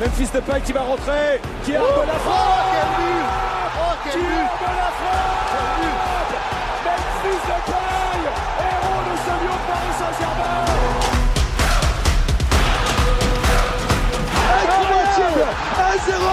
[0.00, 2.40] Memphis Depay qui va rentrer, qui a de la frappe.
[2.56, 3.26] Oh, quel but.
[3.76, 4.24] Oh, quel but.
[4.24, 6.32] de la frappe.
[6.86, 8.24] Memphis Depay,
[8.64, 10.64] héros de ce lion de Paris Saint-Germain.
[15.20, 15.44] Incroyable.
[16.08, 16.32] 1-0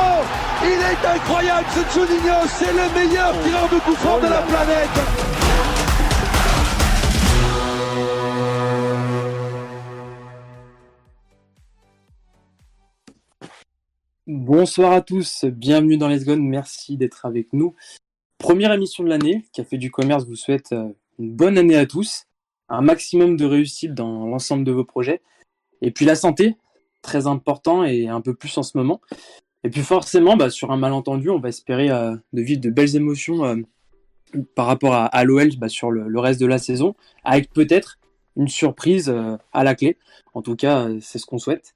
[0.63, 5.36] Il est incroyable ce Juninho, c'est le meilleur tireur de coup de la planète
[14.59, 17.75] Bonsoir à tous, bienvenue dans Les Gone, merci d'être avec nous.
[18.39, 20.89] Première émission de l'année, Café du Commerce vous souhaite euh,
[21.19, 22.23] une bonne année à tous,
[22.67, 25.21] un maximum de réussite dans l'ensemble de vos projets,
[25.83, 26.55] et puis la santé,
[27.03, 28.99] très important et un peu plus en ce moment.
[29.63, 32.95] Et puis forcément, bah, sur un malentendu, on va espérer euh, de vivre de belles
[32.95, 33.57] émotions euh,
[34.55, 37.99] par rapport à, l'OL bah, sur le, reste de la saison, avec peut-être
[38.35, 39.13] une surprise
[39.53, 39.97] à la clé.
[40.33, 41.75] En tout cas, c'est ce qu'on souhaite.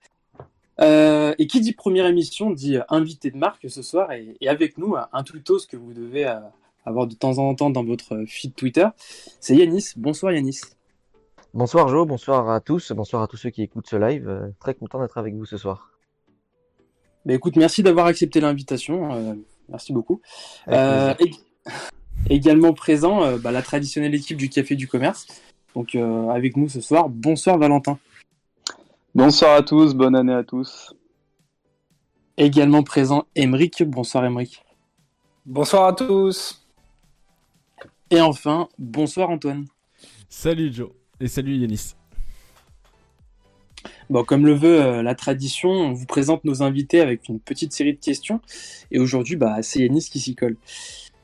[0.79, 4.47] Euh, et qui dit première émission dit euh, invité de marque ce soir et, et
[4.47, 6.39] avec nous euh, un tweetos que vous devez euh,
[6.85, 8.87] avoir de temps en temps dans votre feed Twitter.
[9.39, 9.93] C'est Yanis.
[9.97, 10.61] Bonsoir Yanis.
[11.53, 14.27] Bonsoir Jo, bonsoir à tous, bonsoir à tous ceux qui écoutent ce live.
[14.29, 15.91] Euh, très content d'être avec vous ce soir.
[17.25, 19.37] Bah, écoute, merci d'avoir accepté l'invitation.
[19.69, 20.21] merci beaucoup.
[22.29, 25.27] Également présent bah, la traditionnelle équipe du Café du Commerce.
[25.75, 27.09] Donc avec nous ce soir.
[27.09, 27.99] Bonsoir Valentin.
[29.13, 30.95] Bonsoir à tous, bonne année à tous.
[32.37, 33.83] Également présent Emeric.
[33.83, 34.63] Bonsoir Emeric.
[35.45, 36.65] Bonsoir à tous.
[38.09, 39.65] Et enfin, bonsoir Antoine.
[40.29, 41.95] Salut Joe et salut Yanis.
[44.09, 47.73] Bon, comme le veut euh, la tradition, on vous présente nos invités avec une petite
[47.73, 48.39] série de questions.
[48.91, 50.55] Et aujourd'hui, bah, c'est Yanis qui s'y colle.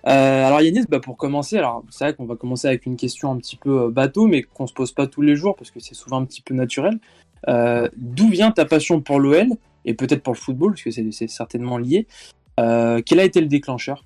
[0.08, 3.32] Euh, alors Yanis, bah, pour commencer, alors c'est vrai qu'on va commencer avec une question
[3.32, 5.80] un petit peu euh, bateau, mais qu'on se pose pas tous les jours parce que
[5.80, 7.00] c'est souvent un petit peu naturel.
[7.48, 9.48] Euh, D'où vient ta passion pour l'OL
[9.86, 12.08] et peut-être pour le football, parce que c'est certainement lié.
[12.60, 14.04] Euh, quel a été le déclencheur?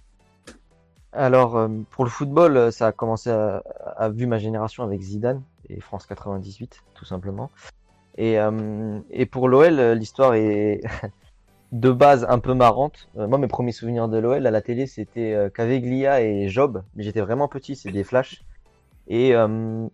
[1.14, 5.80] Alors, euh, pour le football, ça a commencé à, vu ma génération avec Zidane et
[5.80, 7.50] France 98, tout simplement.
[8.18, 8.38] Et,
[9.31, 10.81] pour l'OL, l'histoire est
[11.72, 13.09] de base un peu marrante.
[13.16, 17.22] Moi, mes premiers souvenirs de l'OL à la télé, c'était Caveglia et Job, mais j'étais
[17.22, 18.44] vraiment petit, c'est des flashs.
[19.08, 19.30] Et,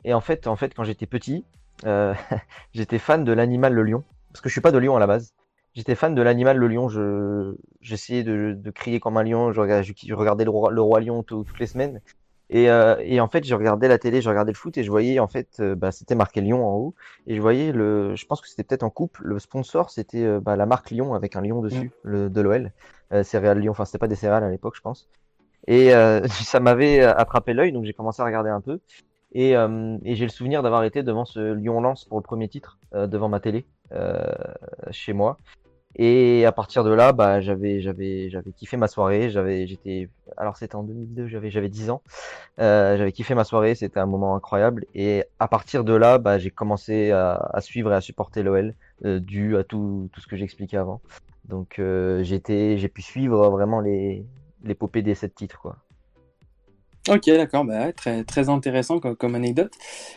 [0.03, 1.46] et en fait, en fait, quand j'étais petit,
[1.86, 2.14] euh,
[2.74, 5.08] j'étais fan de l'animal le lion, parce que je suis pas de Lyon à la
[5.08, 5.34] base.
[5.74, 6.90] J'étais fan de l'animal le lion.
[6.90, 9.52] Je j'essayais de, de crier comme un lion.
[9.54, 12.02] Je regardais, je, regardais le roi, le roi lion tout- toutes les semaines.
[12.50, 14.90] Et, euh, et en fait, je regardais la télé, je regardais le foot et je
[14.90, 16.96] voyais en fait, euh, bah, c'était marqué Lyon en haut.
[17.28, 19.18] Et je voyais le, je pense que c'était peut-être en coupe.
[19.20, 22.72] Le sponsor, c'était euh, bah, la marque Lyon avec un lion dessus, le, de l'OL,
[23.14, 23.72] euh, céréales Lyon.
[23.74, 25.09] Enfin, c'était pas des céréales à l'époque, je pense.
[25.68, 28.80] Et euh, ça m'avait attrapé l'œil, donc j'ai commencé à regarder un peu.
[29.34, 32.80] Et, euh, et j'ai le souvenir d'avoir été devant ce Lyon-Lens pour le premier titre,
[32.94, 34.20] euh, devant ma télé, euh,
[34.92, 35.38] chez moi.
[36.00, 39.30] Et à partir de là, bah, j'avais, j'avais, j'avais kiffé ma soirée.
[39.32, 42.04] J'avais, j'étais, alors c'était en 2002, j'avais, j'avais 10 ans.
[42.60, 44.86] Euh, j'avais kiffé ma soirée, c'était un moment incroyable.
[44.94, 48.76] Et à partir de là, bah, j'ai commencé à, à suivre et à supporter l'OL,
[49.06, 51.02] euh, dû à tout, tout ce que j'expliquais avant.
[51.46, 54.24] Donc, euh, j'étais, j'ai pu suivre vraiment les,
[54.64, 55.78] l'épopée des sept titres, quoi.
[57.07, 59.72] Ok, d'accord, bah, très, intéressant comme, anecdote.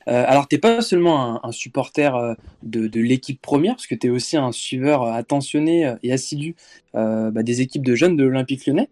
[0.08, 4.10] Euh, alors, t'es pas seulement un, supporter euh, de, l'équipe première, parce que tu es
[4.10, 6.56] aussi un suiveur euh, attentionné et assidu
[6.94, 8.90] bah, des équipes de jeunes de l'Olympique lyonnais.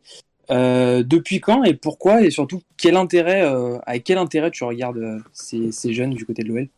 [0.50, 3.42] Depuis quand et pourquoi et surtout quel intérêt,
[3.86, 6.68] avec quel intérêt tu regardes ces, jeunes du côté de l'OL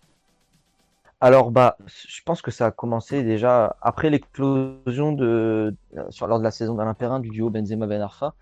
[1.20, 5.74] Alors, bah, je pense que ça a commencé déjà après l'explosion de,
[6.20, 8.34] lors de la saison d'Alain Perrin du duo Benzema-Ben Arfa.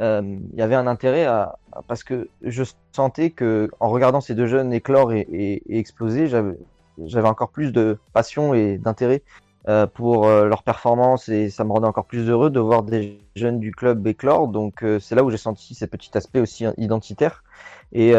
[0.00, 4.34] Euh, il y avait un intérêt à, parce que je sentais que en regardant ces
[4.34, 9.22] deux jeunes éclore et, exploser, j'avais, encore plus de passion et d'intérêt
[9.68, 13.20] euh, pour euh, leur performance et ça me rendait encore plus heureux de voir des
[13.36, 14.48] jeunes du club éclore.
[14.48, 17.44] Donc, euh, c'est là où j'ai senti ce petit aspect aussi identitaire.
[17.92, 18.14] Et,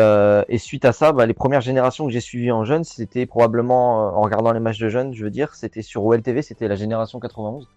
[0.57, 4.21] suite à ça, bah, les premières générations que j'ai suivies en jeunes, c'était probablement, en
[4.21, 7.67] regardant les matchs de jeunes, je veux dire, c'était sur OLTV, c'était la génération 91.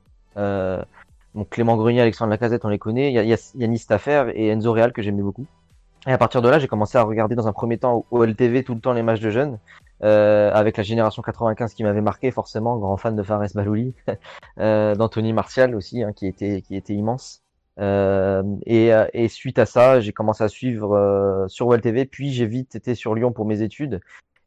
[1.36, 3.12] Donc Clément Grenier, Alexandre Lacazette, on les connaît.
[3.12, 5.46] Il y a, Yannis Staffer et Enzo Real que j'aimais beaucoup.
[6.06, 8.74] Et à partir de là, j'ai commencé à regarder dans un premier temps OLTV tout
[8.74, 9.58] le temps les matchs de jeunes,
[10.02, 13.92] euh, avec la génération 95 qui m'avait marqué forcément, grand fan de Fares Balouli,
[14.60, 17.42] euh, d'Anthony Martial aussi, hein, qui était qui était immense.
[17.78, 22.32] Euh, et, euh, et suite à ça, j'ai commencé à suivre euh, sur OLTV, puis
[22.32, 24.00] j'ai vite été sur Lyon pour mes études.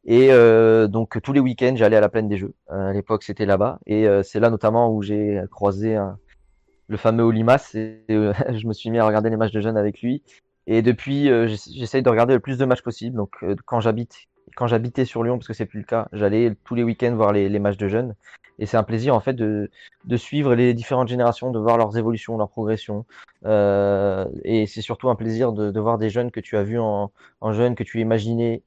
[0.06, 2.54] Et euh, donc tous les week-ends, j'allais à la plaine des Jeux.
[2.68, 6.18] À l'époque, c'était là-bas, et c'est là notamment où j'ai croisé un-
[6.90, 7.70] le fameux Olimas.
[7.74, 10.22] Et, euh, je me suis mis à regarder les matchs de jeunes avec lui.
[10.66, 13.16] Et depuis, euh, j'ess- j'essaye de regarder le plus de matchs possible.
[13.16, 16.82] Donc euh, quand j'habitais sur Lyon, parce que c'est plus le cas, j'allais tous les
[16.82, 18.14] week-ends voir les, matchs de jeunes.
[18.58, 19.70] Et c'est un plaisir en fait de,
[20.16, 23.06] suivre les différentes générations, de voir leurs évolutions, leurs progressions.
[23.46, 27.10] Et c'est surtout un plaisir de, voir des jeunes que tu as vus en,
[27.52, 28.62] jeunes, que tu imaginais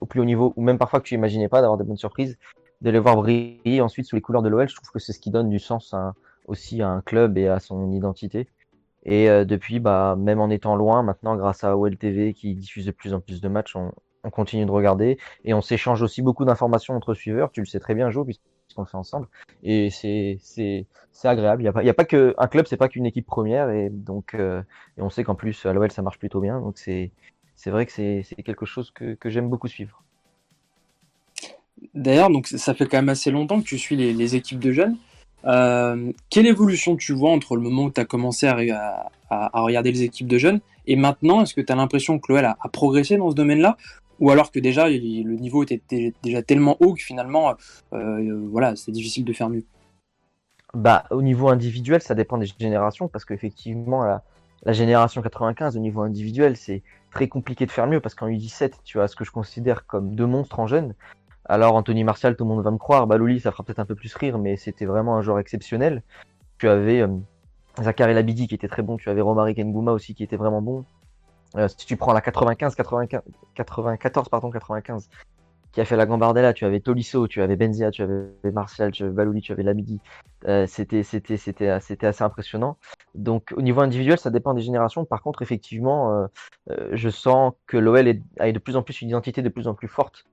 [0.00, 2.38] au plus haut niveau, ou même parfois que tu imaginais pas, d'avoir de bonnes surprises,
[2.80, 4.68] de les voir briller ensuite sous les couleurs de l'OL.
[4.68, 6.14] Je trouve que c'est ce qui donne du sens à,
[6.46, 8.48] aussi à un club et à son identité.
[9.04, 12.86] Et euh, depuis, bah, même en étant loin, maintenant, grâce à OL TV qui diffuse
[12.86, 13.92] de plus en plus de matchs, on,
[14.26, 17.52] on continue de regarder et on s'échange aussi beaucoup d'informations entre suiveurs.
[17.52, 19.28] Tu le sais très bien, Joe, puisqu'on le fait ensemble.
[19.62, 20.86] Et c'est
[21.24, 21.62] agréable.
[21.62, 23.70] Il y a pas y a pas que un club, c'est pas qu'une équipe première
[23.70, 24.62] et donc euh,
[24.98, 26.60] et on sait qu'en plus à l'OL ça marche plutôt bien.
[26.60, 27.12] Donc c'est
[27.66, 30.02] vrai que c'est quelque chose que que j'aime beaucoup suivre.
[31.94, 34.96] D'ailleurs, ça fait quand même assez longtemps que tu suis les équipes de jeunes.
[35.46, 40.02] Euh, quelle évolution tu vois entre le moment où tu as commencé à, regarder les
[40.02, 43.30] équipes de jeunes et maintenant Est-ce que tu as l'impression que l'OL a, progressé dans
[43.30, 43.76] ce domaine-là?
[44.18, 47.54] Ou alors que déjà le niveau était déjà tellement haut que finalement
[47.92, 49.64] euh, voilà c'est difficile de faire mieux?
[50.74, 54.24] Bah au niveau individuel ça dépend des générations parce qu'effectivement la,
[54.64, 58.72] la, génération 95 au niveau individuel c'est très compliqué de faire mieux parce qu'en U17
[58.84, 60.94] tu as ce que je considère comme deux monstres en jeunes
[61.48, 63.94] alors Anthony Martial tout le monde va me croire Balouli ça fera peut-être un peu
[63.94, 66.02] plus rire mais c'était vraiment un joueur exceptionnel
[66.58, 67.08] tu avais euh,
[67.80, 70.84] Zachary Labidi qui était très bon tu avais Romaric Ngouma aussi qui était vraiment bon
[71.56, 73.22] euh, si tu prends la 95, 95,
[73.54, 75.08] 94, pardon, 95,
[75.72, 79.04] qui a fait la Gambardella, tu avais Tolisso, tu avais Benzia, tu avais Martial, tu
[79.04, 80.00] avais Balouli, tu avais Labidi.
[80.48, 81.00] Euh, c'était,
[81.70, 82.76] assez impressionnant.
[83.14, 85.04] Donc, au niveau individuel, ça dépend des générations.
[85.04, 86.28] Par contre, effectivement,
[86.70, 88.08] euh, je sens que l'OL
[88.38, 90.24] a de plus en plus une identité de plus en plus forte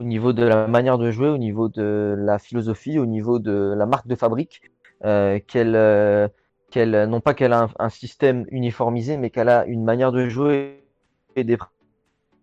[0.00, 3.74] au niveau de la manière de jouer, au niveau de la philosophie, au niveau de
[3.76, 4.62] la marque de fabrique,
[5.04, 6.30] euh, qu'elle
[6.70, 10.84] qu'elle non pas qu'elle a un, système uniformisé, mais qu'elle a une manière de jouer
[11.36, 11.58] et des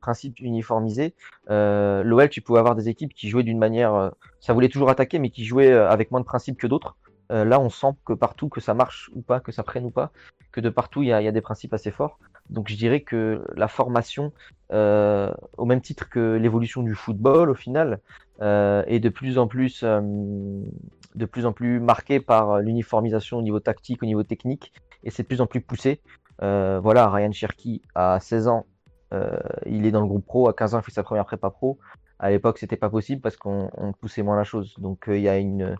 [0.01, 1.13] principes uniformisés.
[1.49, 4.89] Euh, L'OL, tu pouvais avoir des équipes qui jouaient d'une manière, euh, ça voulait toujours
[4.89, 6.95] attaquer, mais qui jouaient euh, avec moins de principes que d'autres.
[7.31, 9.91] Euh, là, on sent que partout, que ça marche ou pas, que ça prenne ou
[9.91, 10.11] pas,
[10.51, 12.19] que de partout, il y a, des principes assez forts.
[12.49, 14.33] Donc, je dirais que la formation,
[14.71, 17.99] euh, au même titre que l'évolution du football, au final,
[18.39, 24.03] est de plus en plus de plus en plus marqué par l'uniformisation au niveau tactique,
[24.03, 24.71] au niveau technique,
[25.03, 25.99] et c'est de plus en plus poussé.
[26.41, 28.65] Euh, voilà, Ryan Cherky, à 16 ans,
[29.13, 31.49] euh, il est dans le groupe pro, à 15 ans, il fait sa première prépa
[31.49, 31.79] pro.
[32.19, 34.75] À l'époque, c'était pas possible parce qu'on poussait moins la chose.
[34.79, 35.75] Donc, euh, il y a une,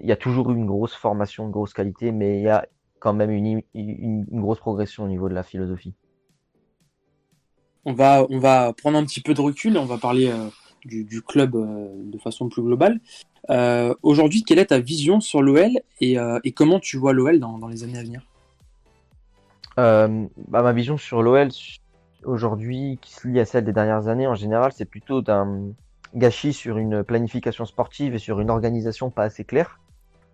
[0.00, 2.66] il y a toujours eu une grosse formation, une grosse qualité, mais il y a
[2.98, 5.94] quand même une, une, une grosse progression au niveau de la philosophie.
[7.88, 10.48] On va, on va prendre un petit peu de recul on va parler euh,
[10.84, 12.98] du, du, club euh, de façon plus globale.
[13.48, 15.70] Euh, Aujourd'hui, quelle est ta vision sur l'OL
[16.00, 18.22] et, et, comment tu vois l'OL dans, dans, les années à venir?
[19.76, 20.08] Bah,
[20.62, 21.48] Ma vision sur l'OL
[22.24, 25.68] aujourd'hui, qui se lie à celle des dernières années en général, c'est plutôt d'un
[26.16, 29.78] gâchis sur une planification sportive et sur une organisation pas assez claire.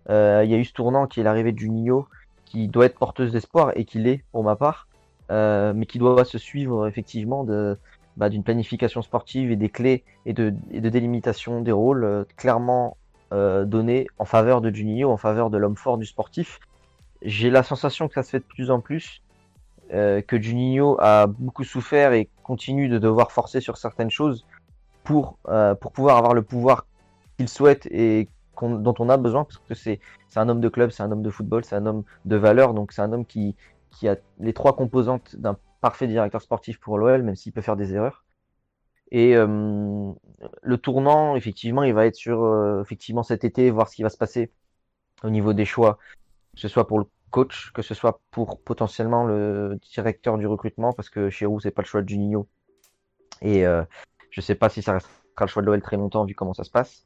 [0.09, 0.13] Il
[0.49, 2.07] y a eu ce tournant qui est l'arrivée de Juninho,
[2.53, 4.87] qui doit être porteuse d'espoir et qui l'est pour ma part,
[5.29, 7.75] mais qui doit se suivre effectivement de,
[8.15, 12.95] bah, d'une planification sportive et des clés et de, de délimitation des rôles euh, clairement
[13.31, 16.59] euh, donnés en faveur de Juninho, en faveur de l'homme fort du sportif.
[17.23, 19.23] J'ai la sensation que ça se fait de plus en plus,
[19.93, 24.45] euh, que Juninho a beaucoup souffert et continue de devoir forcer sur certaines choses
[25.03, 26.85] pour, euh, pour pouvoir avoir le pouvoir
[27.37, 28.27] qu'il souhaite et
[28.61, 29.99] dont on a besoin, parce que c'est
[30.35, 32.91] un homme de club, c'est un homme de football, c'est un homme de valeur, donc
[32.91, 33.55] c'est un homme qui,
[33.91, 37.75] qui a les trois composantes d'un parfait directeur sportif pour l'OL, même s'il peut faire
[37.75, 38.23] des erreurs.
[39.11, 40.11] Et euh,
[40.61, 44.09] le tournant, effectivement, il va être sur euh, effectivement cet été, voir ce qui va
[44.09, 44.51] se passer
[45.23, 45.97] au niveau des choix,
[46.55, 50.93] que ce soit pour le coach, que ce soit pour potentiellement le directeur du recrutement,
[50.93, 52.47] parce que chez Roux, c'est pas le choix de Juninho.
[53.41, 53.83] Et euh,
[54.31, 56.63] je sais pas si ça restera le choix de l'OL très longtemps, vu comment ça
[56.63, 57.05] se passe.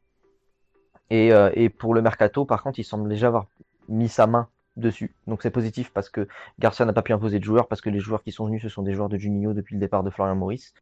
[1.09, 3.47] Et, euh, et pour le mercato, par contre, il semble déjà avoir
[3.87, 5.13] mis sa main dessus.
[5.25, 6.27] Donc c'est positif parce que
[6.59, 8.69] Garcia n'a pas pu imposer de joueurs parce que les joueurs qui sont venus ce
[8.69, 10.73] sont des joueurs de Juninho depuis le départ de Florian Maurice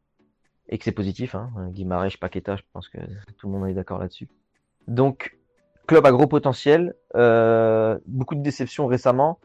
[0.70, 1.36] et que c'est positif.
[1.36, 1.50] Hein.
[1.72, 2.98] Guimarães, Paqueta, je pense que
[3.38, 4.28] tout le monde est d'accord là-dessus.
[4.88, 5.38] Donc
[5.88, 9.40] club à gros potentiel, euh, beaucoup de déceptions récemment.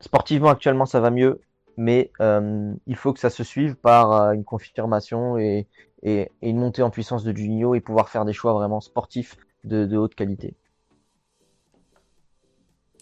[0.00, 1.40] Sportivement actuellement ça va mieux,
[1.76, 5.66] mais euh, il faut que ça se suive par euh, une confirmation et,
[6.02, 9.86] et, une montée en puissance de Juninho et pouvoir faire des choix vraiment sportifs de,
[9.86, 10.54] de haute qualité.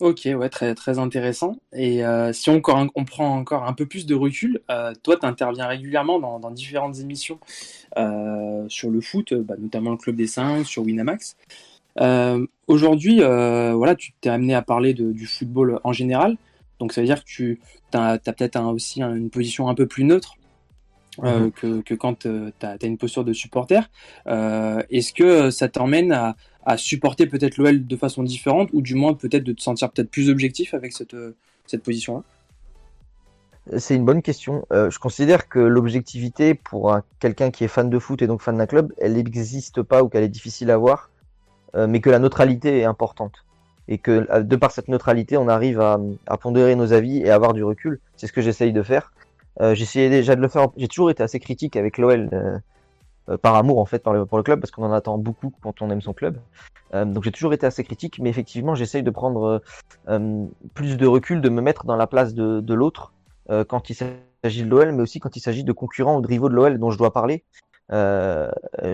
[0.03, 1.59] Ok, ouais, très, très intéressant.
[1.73, 5.17] Et euh, si on, encore, on, prend encore un peu plus de recul, euh, toi,
[5.17, 7.39] tu interviens régulièrement dans, dans, différentes émissions
[7.99, 11.37] euh, sur le foot, bah, notamment le Club des 5, sur Winamax.
[12.67, 16.37] Aujourd'hui, voilà, tu t'es amené à parler de, du football en général.
[16.81, 17.61] Donc ça veut dire que tu
[17.93, 20.37] as, as peut-être un, aussi une position un peu plus neutre
[21.23, 22.29] euh, que, que quand tu
[22.63, 23.91] as, une posture de supporter.
[24.27, 28.95] Euh, Est-ce que ça t'emmène à, à supporter peut-être l'OL de façon différente ou du
[28.95, 31.17] moins peut-être de te sentir peut-être plus objectif avec cette,
[31.67, 32.23] cette position-là?
[33.77, 34.67] C'est une bonne question.
[34.73, 38.57] Euh, je considère que l'objectivité pour quelqu'un qui est fan de foot et donc fan
[38.57, 41.11] d'un club, elle n'existe pas ou qu'elle est difficile à voir,
[41.75, 43.45] euh, mais que la neutralité est importante.
[43.89, 45.99] Et que euh, de par cette neutralité, on arrive à,
[46.39, 48.01] pondérer nos avis et avoir du recul.
[48.17, 49.13] C'est ce que j'essaye de faire.
[49.61, 50.69] Euh, déjà de le faire.
[50.77, 52.31] J'ai toujours été assez critique avec l'OL.
[53.29, 55.53] Euh, par amour en fait pour le, pour le club parce qu'on en attend beaucoup
[55.63, 56.39] quand on aime son club.
[56.93, 59.63] Euh, donc j'ai toujours été assez critique, mais effectivement j'essaye de prendre
[60.09, 63.13] euh, plus de recul, de me mettre dans la place de, de l'autre
[63.69, 66.49] quand il s'agit de l'OL, mais aussi quand il s'agit de concurrents ou de rivaux
[66.49, 67.45] de l'OL dont je dois parler.
[67.91, 68.49] Je,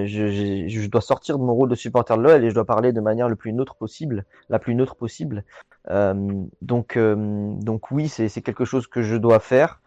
[0.07, 3.01] je, dois sortir de mon rôle de supporter de l'OL et je dois parler de
[3.01, 5.45] manière le plus neutre possible, la plus neutre possible.
[5.89, 9.81] Donc, donc oui, c'est quelque chose que je dois faire,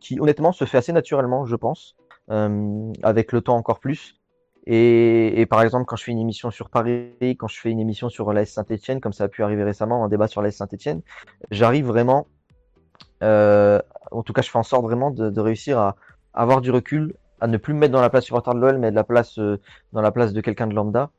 [0.00, 1.96] qui honnêtement se fait assez naturellement, je pense,
[2.28, 4.16] avec le temps encore plus.
[4.64, 7.80] Et, et, par exemple, quand je fais une émission sur Paris, quand je fais une
[7.80, 11.02] émission sur l'AS Saint-Etienne, comme ça a pu arriver récemment, un débat sur l'AS Saint-Etienne,
[11.50, 12.28] j'arrive vraiment
[13.22, 15.96] euh, en tout cas, je fais en sorte vraiment de, de, réussir à
[16.34, 18.90] avoir du recul, à ne plus me mettre dans la place supporter de l'OL, mais
[18.90, 19.60] de la place euh,
[19.92, 21.10] dans la place de quelqu'un de lambda,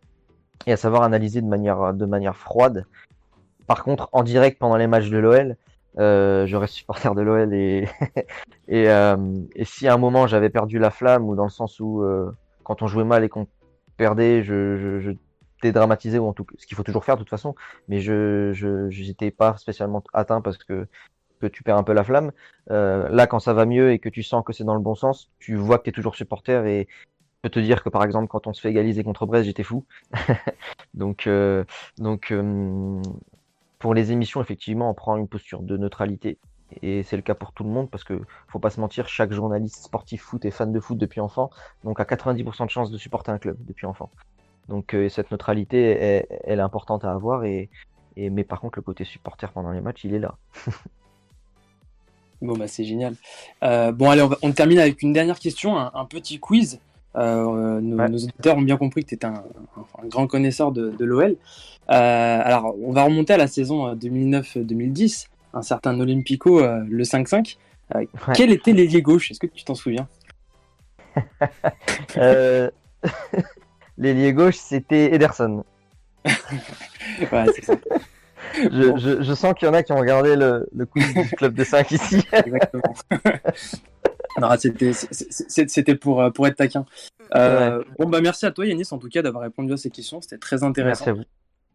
[0.65, 2.85] et à savoir analyser de manière de manière froide.
[3.67, 5.55] Par contre, en direct pendant les matchs de l'OL,
[5.99, 7.87] euh, je reste supporter de l'OL et
[8.69, 9.17] euh,
[9.55, 12.31] et, si à un moment j'avais perdu la flamme ou dans le sens où euh,
[12.63, 13.47] quand on jouait mal et qu'on
[13.97, 15.11] perdait, je, je, je
[15.61, 17.55] dédramatisais ou en tout ce qu'il faut toujours faire de toute façon,
[17.87, 20.87] mais je je j'étais pas spécialement atteint parce que
[21.39, 22.31] que tu perds un peu la flamme.
[22.69, 25.29] Là, quand ça va mieux et que tu sens que c'est dans le bon sens,
[25.39, 28.27] tu vois que tu es toujours supporter et je peux te dire que par exemple,
[28.29, 29.85] quand on se fait égaliser contre Brest, j'étais fou.
[30.93, 31.29] donc,
[31.97, 32.33] donc
[33.83, 36.37] pour les émissions, effectivement, on prend une posture de neutralité.
[36.81, 39.33] Et c'est le cas pour tout le monde parce que faut pas se mentir, chaque
[39.33, 41.49] journaliste sportif foot est fan de foot depuis enfant,
[41.83, 44.09] donc à 90% de chances de supporter un club depuis enfant.
[44.69, 47.69] Donc euh, cette neutralité, est, elle est importante à avoir et,
[48.15, 50.37] et mais par contre le côté supporter pendant les matchs, il est là.
[52.41, 53.15] Bon, bah, c'est génial.
[53.63, 56.81] Euh, bon, allez, on, va, on, termine avec une dernière question, un, un petit quiz.
[57.15, 58.09] Euh, nos, ouais.
[58.09, 59.45] nos, auditeurs ont bien compris que tu es un,
[59.77, 61.37] un, grand connaisseur de, de l'OL.
[61.89, 67.57] Euh, alors, on va remonter à la saison 2009-2010, un certain Olympico, euh, le 5-5.
[67.93, 68.07] Ouais.
[68.33, 69.31] Quel était l'ailier gauche?
[69.31, 70.07] Est-ce que tu t'en souviens?
[73.97, 75.63] L'ailier gauche, c'était Ederson.
[76.25, 77.75] ouais, c'est ça.
[78.55, 78.97] Je, bon.
[78.97, 81.53] je, je, sens qu'il y en a qui ont regardé le, le quiz du club
[81.53, 82.23] de 5 ici.
[82.31, 82.93] Exactement.
[85.67, 86.85] C'était pour, euh, pour être taquin.
[87.35, 87.85] Euh, ouais.
[87.99, 90.21] Bon, bah merci à toi, Yanis, en tout cas, d'avoir répondu à ces questions.
[90.21, 91.05] C'était très intéressant.
[91.05, 91.23] Merci à vous.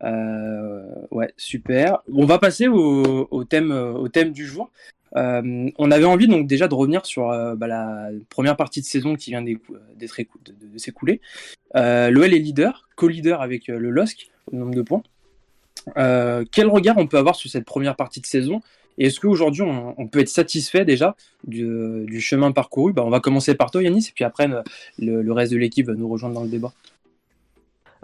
[0.04, 1.98] Euh, ouais, super.
[2.12, 4.70] On va passer au, thème, au thème du jour.
[5.16, 8.86] Euh, on avait envie donc déjà de revenir sur euh, bah, la première partie de
[8.86, 9.62] saison qui vient d'être
[9.96, 11.20] de, s'écouler.
[11.76, 15.02] Euh, L'OL est leader, co-leader avec le LOSC au nombre de points.
[15.96, 18.60] Euh, quel regard on peut avoir sur cette première partie de saison?
[18.98, 21.14] Et est-ce qu'aujourd'hui on, on, peut être satisfait déjà
[21.46, 22.92] du, chemin parcouru?
[22.92, 24.48] Bah, On va commencer par toi Yanis et puis après
[24.98, 26.72] le reste de l'équipe va nous rejoindre dans le débat.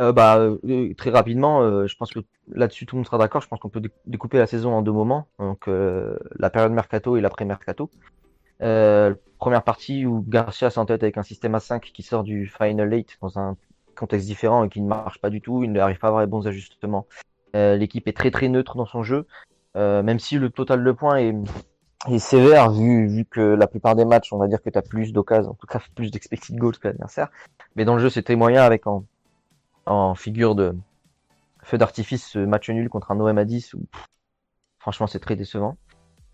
[0.00, 3.42] Euh, bah, euh, très rapidement, euh, je pense que là-dessus tout le monde sera d'accord.
[3.42, 7.16] Je pense qu'on peut découper la saison en deux moments, donc euh, la période mercato
[7.16, 7.90] et l'après-mercato.
[8.58, 13.18] première partie où Garcia s'entête avec un système à 5 qui sort du Final 8
[13.20, 13.56] dans un
[13.94, 15.62] contexte différent et qui ne marche pas du tout.
[15.62, 17.06] Il n'arrive pas à avoir les bons ajustements.
[17.54, 19.26] L'équipe est très très neutre dans son jeu,
[19.76, 21.34] même si le total de points est,
[22.08, 24.82] est sévère vu, vu que la plupart des matchs, on va dire que tu as
[24.82, 27.28] plus d'occasions, en tout cas plus d'expected goals que l'adversaire.
[27.76, 29.04] Mais dans le jeu, c'était moyen avec en
[29.86, 30.76] en figure de
[31.62, 34.06] feu d'artifice ce match nul contre un OM à 10 où pff,
[34.78, 35.76] franchement c'est très décevant.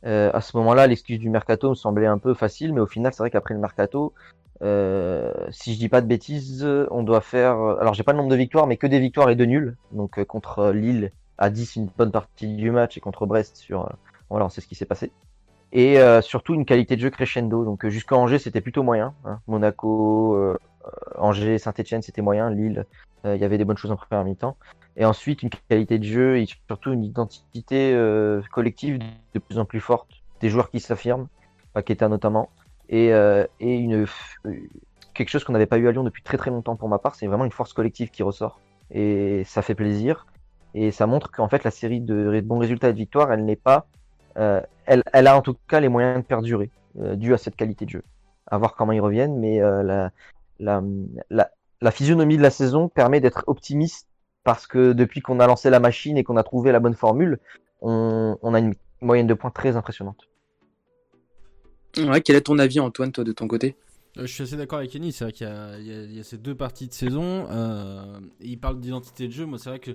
[0.06, 3.12] Euh, à ce moment-là, l'excuse du mercato me semblait un peu facile, mais au final,
[3.12, 4.14] c'est vrai qu'après le mercato,
[4.62, 7.58] euh, si je dis pas de bêtises, on doit faire.
[7.80, 9.76] Alors, j'ai pas le nombre de victoires, mais que des victoires et de nuls.
[9.92, 13.90] Donc, euh, contre Lille à 10, une bonne partie du match, et contre Brest sur.
[14.28, 15.12] Voilà, c'est ce qui s'est passé.
[15.72, 17.64] Et surtout une qualité de jeu crescendo.
[17.64, 19.14] Donc, jusqu'à Angers, c'était plutôt moyen.
[19.24, 19.38] Hein.
[19.46, 20.56] Monaco,
[21.16, 22.50] Angers, Saint-Etienne, c'était moyen.
[22.50, 22.86] Lille,
[23.24, 24.56] il y avait des bonnes choses en première mi-temps.
[24.96, 28.98] Et ensuite une qualité de jeu et surtout une identité euh, collective
[29.34, 30.10] de plus en plus forte,
[30.40, 31.28] des joueurs qui s'affirment,
[31.72, 32.50] Paqueta notamment,
[32.88, 34.06] et, euh, et une,
[35.14, 37.14] quelque chose qu'on n'avait pas eu à Lyon depuis très très longtemps pour ma part,
[37.14, 38.60] c'est vraiment une force collective qui ressort,
[38.90, 40.26] et ça fait plaisir,
[40.74, 43.56] et ça montre qu'en fait la série de bons résultats et de victoires, elle n'est
[43.56, 43.86] pas,
[44.36, 47.56] euh, elle, elle, a en tout cas les moyens de perdurer, euh, dû à cette
[47.56, 48.02] qualité de jeu.
[48.46, 50.08] À voir comment ils reviennent, mais euh,
[50.58, 51.50] la,
[51.80, 54.08] la physionomie de la saison permet d'être optimiste
[54.44, 57.38] parce que depuis qu'on a lancé la machine et qu'on a trouvé la bonne formule,
[57.80, 60.28] on, on, a une moyenne de points très impressionnante.
[61.96, 63.76] Ouais, quel est ton avis, Antoine, toi, de ton côté?
[64.16, 66.88] Je suis assez d'accord avec Kenny, c'est vrai qu'il y, y, a ces deux parties
[66.88, 67.46] de saison.
[67.50, 69.46] Euh, il parle d'identité de jeu.
[69.46, 69.92] Moi, c'est vrai que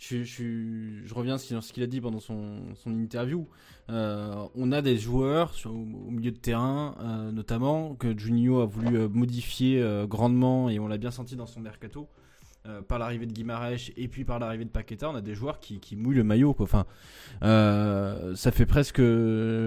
[0.00, 3.46] je, je, je reviens sur ce qu'il a dit pendant son, interview.
[3.90, 8.96] Euh, on a des joueurs au milieu de terrain, euh, notamment, que Juninho a voulu
[8.96, 12.08] euh, modifier euh, grandement et on l'a bien senti dans son mercato.
[12.66, 15.60] Euh, par l'arrivée de Guimarães et puis par l'arrivée de Paqueta, on a des joueurs
[15.60, 16.52] qui, qui mouillent le maillot.
[16.54, 16.64] Quoi.
[16.64, 16.84] Enfin,
[17.40, 19.02] ça fait presque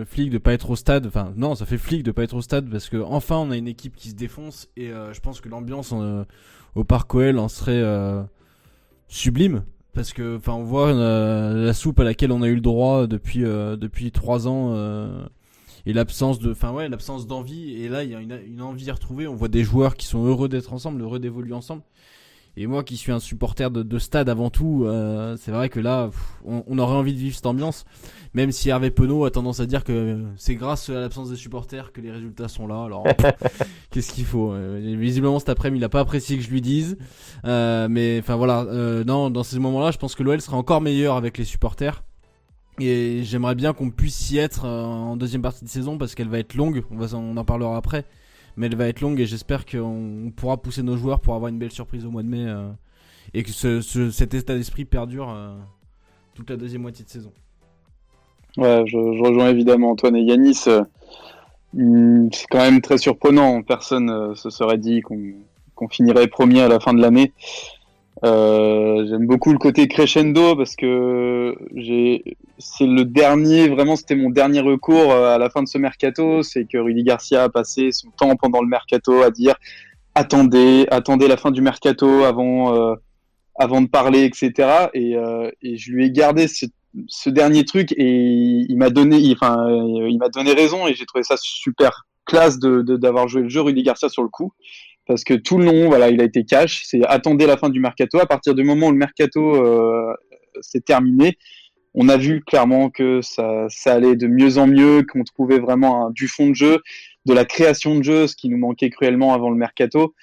[0.06, 1.08] flic de pas être au stade.
[1.08, 3.58] Enfin, non, ça fait flic de pas être au stade parce que enfin on a
[3.58, 5.92] une équipe qui se défonce et je pense que l'ambiance
[6.76, 7.84] au Parc OL en serait
[9.08, 9.64] sublime
[9.94, 13.42] parce que enfin on voit la soupe à laquelle on a eu le droit depuis
[13.42, 14.76] depuis trois ans
[15.86, 17.74] et l'absence de enfin ouais l'absence d'envie.
[17.74, 19.28] Et là il y a une, une envie à retrouver.
[19.28, 21.84] On voit des joueurs qui sont heureux d'être ensemble heureux d'évoluer ensemble
[22.56, 25.80] et moi qui suis un supporter de, de stade avant tout, euh, c'est vrai que
[25.80, 26.12] là,
[26.46, 27.86] on, on, aurait envie de vivre cette ambiance.
[28.36, 31.92] Même si Hervé Penaud a tendance à dire que c'est grâce à l'absence des supporters
[31.92, 32.84] que les résultats sont là.
[32.84, 33.06] Alors,
[33.92, 36.98] qu'est-ce qu'il faut euh, Visiblement cet après-midi, il a pas apprécié que je lui dise.
[37.46, 40.82] Euh, mais enfin voilà, euh, non, dans ces moments-là, je pense que l'OL sera encore
[40.82, 42.04] meilleur avec les supporters.
[42.80, 46.30] Et j'aimerais bien qu'on puisse y être euh, en deuxième partie de saison parce qu'elle
[46.30, 46.84] va être longue.
[46.90, 48.06] On, va, on en parlera après
[48.58, 51.58] mais elle va être longue et j'espère qu'on pourra pousser nos joueurs pour avoir une
[51.58, 52.70] belle surprise au mois de mai euh,
[53.34, 55.56] et que ce, ce, cet état d'esprit perdure euh,
[56.36, 57.32] toute la deuxième moitié de saison.
[58.58, 60.64] Ouais, je, rejoins évidemment Antoine et Yanis.
[60.68, 60.84] Euh,
[61.74, 63.62] hmm, c'est quand même très surprenant.
[63.64, 67.34] Personne se serait dit qu'on finirait premier à la fin de l'année.
[68.24, 74.62] J'aime beaucoup le côté crescendo parce que j'ai, c'est le dernier, vraiment, c'était mon dernier
[74.62, 76.44] recours euh, à la fin de ce mercato.
[76.44, 79.56] C'est que Rudy Garcia a passé son temps pendant le mercato à dire
[80.16, 82.96] attendez, attendez la fin du mercato avant, euh,
[83.56, 84.90] avant de parler, etc.
[84.94, 89.58] Et, euh, et je lui ai gardé ce, dernier truc et il m'a donné, enfin,
[89.68, 93.50] il m'a donné raison et j'ai trouvé ça super classe de, de, d'avoir joué le
[93.50, 94.54] jeu Rudy Garcia sur le coup
[95.08, 96.84] parce que tout le long, voilà, il a été cash.
[96.86, 98.20] C'est attendez la fin du mercato.
[98.20, 99.60] À partir du moment où le mercato
[100.62, 101.38] s'est terminé,
[101.96, 106.10] on a vu clairement que ça, ça allait de mieux en mieux, qu'on trouvait vraiment
[106.10, 106.82] du fond de jeu,
[107.26, 110.14] de la création de jeu, ce qui nous manquait cruellement avant le mercato,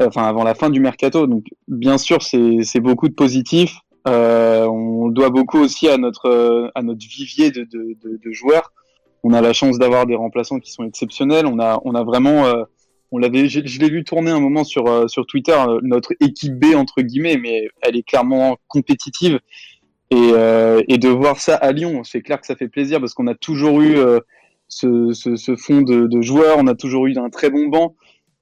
[0.00, 1.26] euh, enfin avant la fin du mercato.
[1.26, 3.76] Donc, bien sûr, c'est beaucoup de positifs.
[4.08, 8.72] Euh, on doit beaucoup aussi à notre à notre vivier de, de, de, de joueurs.
[9.24, 11.46] On a la chance d'avoir des remplaçants qui sont exceptionnels.
[11.46, 12.62] On a on a vraiment euh,
[13.12, 16.12] on l'avait, je, je l'ai vu tourner un moment sur euh, sur Twitter, euh, notre
[16.20, 19.40] équipe B entre guillemets, mais elle est clairement compétitive.
[20.10, 23.12] Et, euh, et de voir ça à Lyon, c'est clair que ça fait plaisir parce
[23.12, 24.20] qu'on a toujours eu euh,
[24.68, 27.94] ce, ce, ce, fond de, de, joueurs, on a toujours eu un très bon banc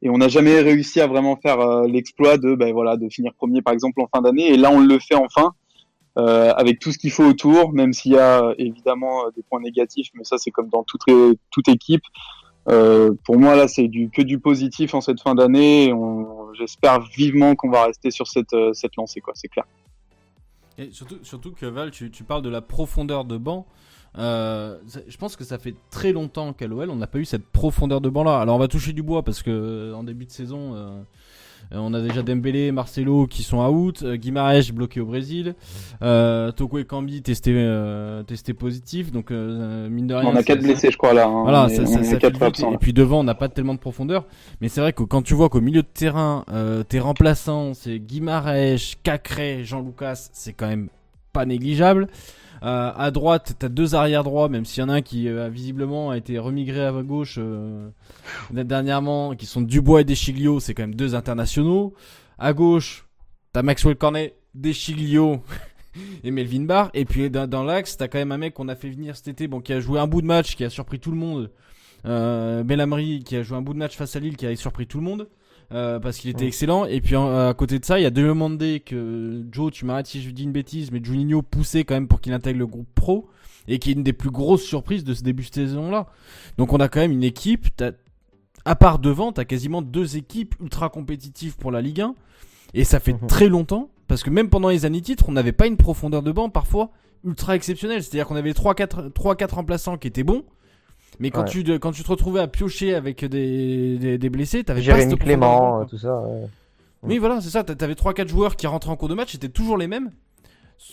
[0.02, 3.32] et on n'a jamais réussi à vraiment faire euh, l'exploit de ben voilà de finir
[3.34, 4.48] premier par exemple en fin d'année.
[4.52, 5.52] Et là, on le fait enfin.
[6.16, 10.24] avec tout ce qu'il faut autour, même s'il y a évidemment des points négatifs, mais
[10.24, 11.04] ça c'est comme dans toute,
[11.50, 12.04] toute équipe.
[12.70, 15.92] Euh, pour moi, là, c'est du, que du positif en cette fin d'année.
[16.54, 19.34] J'espère vivement qu'on va rester sur cette, euh, cette lancée, quoi.
[19.36, 19.64] C'est clair.
[20.78, 23.66] Et surtout, surtout que Val, tu, tu, parles de la profondeur de banc.
[24.16, 27.46] Euh, je pense que ça fait très longtemps qu'à l'OL, on n'a pas eu cette
[27.46, 28.40] profondeur de banc là.
[28.40, 31.02] Alors, on va toucher du bois parce que en début de saison, euh, euh,
[31.72, 35.54] on a déjà Dembélé, Marcelo qui sont out, euh, Guimaraes bloqué au Brésil,
[36.02, 40.28] euh, Toko et Kambi testé, euh, testé positif, donc euh, mine de rien.
[40.28, 41.26] On a quatre blessés, je crois là.
[41.26, 41.42] Hein.
[41.42, 44.24] Voilà, ça, ça, ça absents, et puis devant, on n'a pas tellement de profondeur,
[44.60, 47.98] mais c'est vrai que quand tu vois qu'au milieu de terrain, euh, tes remplaçants, c'est
[47.98, 50.88] Guimaraes, Cacré, Jean Lucas, c'est quand même
[51.32, 52.08] pas négligeable.
[52.64, 55.50] Euh, à droite, t'as deux arrières droits, même s'il y en a un qui euh,
[55.50, 57.90] visiblement a été remigré à gauche euh,
[58.50, 61.92] dernièrement, qui sont Dubois et Deschiglio, c'est quand même deux internationaux.
[62.38, 63.06] À gauche,
[63.52, 65.42] t'as Maxwell Cornet, Deschiglio
[66.24, 66.90] et Melvin Barr.
[66.94, 69.46] Et puis dans, l'axe, t'as quand même un mec qu'on a fait venir cet été,
[69.46, 71.50] bon, qui a joué un bout de match, qui a surpris tout le monde.
[72.06, 74.86] Euh, Belhamri, qui a joué un bout de match face à Lille, qui a surpris
[74.86, 75.28] tout le monde.
[75.72, 76.84] Euh, parce qu'il était excellent.
[76.84, 80.22] Et puis à côté de ça, il y a Demandé que Joe, tu m'arrêtes si
[80.22, 83.28] je dis une bêtise, mais Juninho poussait quand même pour qu'il intègre le groupe pro
[83.66, 86.06] et qui est une des plus grosses surprises de ce début de saison-là.
[86.58, 87.68] Donc on a quand même une équipe,
[88.64, 92.14] à part devant, t'as quasiment deux équipes ultra compétitives pour la Ligue 1.
[92.74, 95.66] Et ça fait très longtemps, parce que même pendant les années titres, on n'avait pas
[95.66, 96.90] une profondeur de banc parfois
[97.24, 98.02] ultra exceptionnelle.
[98.02, 100.44] C'est-à-dire qu'on avait 3-4 remplaçants qui étaient bons,
[101.18, 101.64] mais quand, ouais.
[101.64, 105.18] tu, quand tu te retrouvais à piocher avec des, des, des blessés, t'avais pas cette
[105.18, 106.20] Clément, tout ça.
[106.20, 106.46] Ouais.
[107.02, 107.64] Oui, voilà, c'est ça.
[107.64, 110.10] T'avais 3-4 joueurs qui rentraient en cours de match, c'était toujours les mêmes.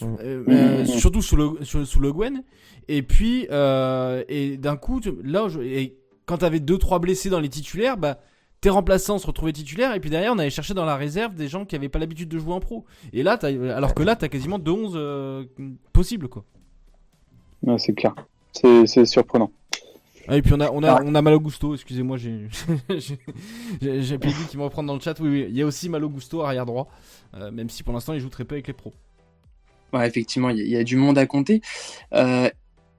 [0.02, 0.06] Mm.
[0.22, 2.44] Euh, euh, surtout sous le, sous, sous, le Gwen.
[2.88, 7.50] Et puis, euh, et d'un coup, là, je, et quand t'avais 2-3 blessés dans les
[7.50, 8.20] titulaires, bah,
[8.62, 9.96] tes remplaçants se retrouvaient titulaires.
[9.96, 12.30] Et puis derrière, on allait chercher dans la réserve des gens qui avaient pas l'habitude
[12.30, 12.86] de jouer en pro.
[13.12, 13.34] Et là,
[13.76, 15.44] alors que là, t'as quasiment 2-11 euh,
[15.92, 16.46] possibles, quoi.
[17.64, 18.14] Ouais, c'est clair.
[18.54, 19.52] C'est surprenant.
[20.32, 22.48] Ah, et puis on a, on a, on a Malo Gusto, excusez-moi, j'ai,
[22.90, 23.20] j'ai,
[23.82, 25.20] j'ai, j'ai Peggy qui me reprend dans le chat.
[25.20, 26.88] Oui, oui, il y a aussi Malo Gusto, arrière droit,
[27.34, 28.94] euh, même si pour l'instant il joue très peu avec les pros.
[29.92, 31.62] Ouais, effectivement, il y, a- il y a du monde à compter.
[32.14, 32.50] Euh,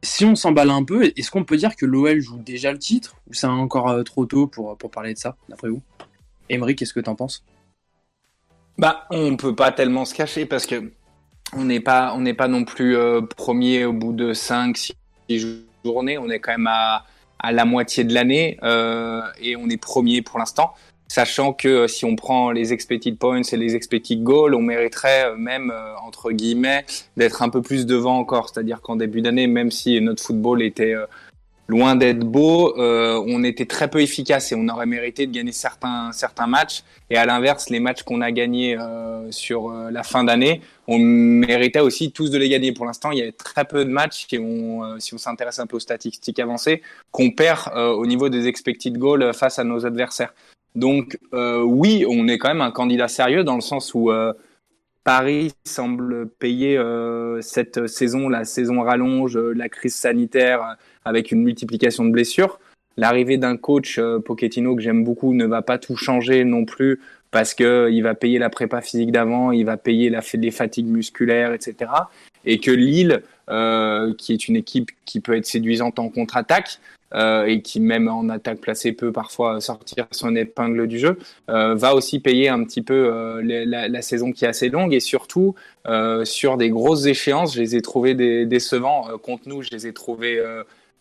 [0.02, 3.16] si on s'emballe un peu, est-ce qu'on peut dire que l'OL joue déjà le titre
[3.30, 5.80] ou c'est encore euh, trop tôt pour, pour parler de ça, d'après vous?
[6.50, 7.44] Emery, qu'est-ce que t'en penses?
[8.76, 10.92] Bah, on peut pas tellement se cacher parce que
[11.54, 14.76] on n'est pas, on n'est pas non plus euh, premier au bout de 5,
[15.28, 16.18] 6 journées.
[16.18, 17.04] On est quand même à,
[17.42, 20.72] à la moitié de l'année euh, et on est premier pour l'instant.
[21.08, 25.26] Sachant que euh, si on prend les expected points et les expected goals, on mériterait
[25.26, 28.48] euh, même, entre guillemets, d'être un peu plus devant encore.
[28.48, 30.94] C'est-à-dire qu'en début d'année, même si notre football était
[31.68, 35.52] loin d'être beau, euh, on était très peu efficace et on aurait mérité de gagner
[35.52, 36.82] certains, certains matchs.
[37.10, 40.98] Et à l'inverse, les matchs qu'on a gagnés euh, sur euh, la fin d'année, on
[40.98, 42.72] méritait aussi tous de les gagner.
[42.72, 45.76] Pour l'instant, il y avait très peu de matchs euh, si on s'intéresse un peu
[45.76, 50.34] aux statistiques avancées, qu'on perd euh, au niveau des expected goals face à nos adversaires.
[50.74, 54.10] Donc oui, on est quand même un candidat sérieux dans le sens où
[55.04, 56.80] Paris semble payer
[57.42, 62.58] cette saison, la saison rallonge, la crise sanitaire avec une multiplication de blessures.
[62.96, 67.00] L'arrivée d'un coach euh, Pochettino que j'aime beaucoup ne va pas tout changer non plus
[67.30, 70.88] parce que il va payer la prépa physique d'avant, il va payer la, les fatigues
[70.88, 71.90] musculaires, etc.
[72.44, 76.78] Et que Lille, euh, qui est une équipe qui peut être séduisante en contre-attaque
[77.14, 81.74] euh, et qui même en attaque placée peut parfois sortir son épingle du jeu, euh,
[81.74, 84.94] va aussi payer un petit peu euh, la, la, la, saison qui est assez longue
[84.94, 85.54] et surtout
[85.86, 89.08] euh, sur des grosses échéances, je les ai trouvés dé décevants.
[89.10, 90.40] Euh, contre nous, je les ai trouvés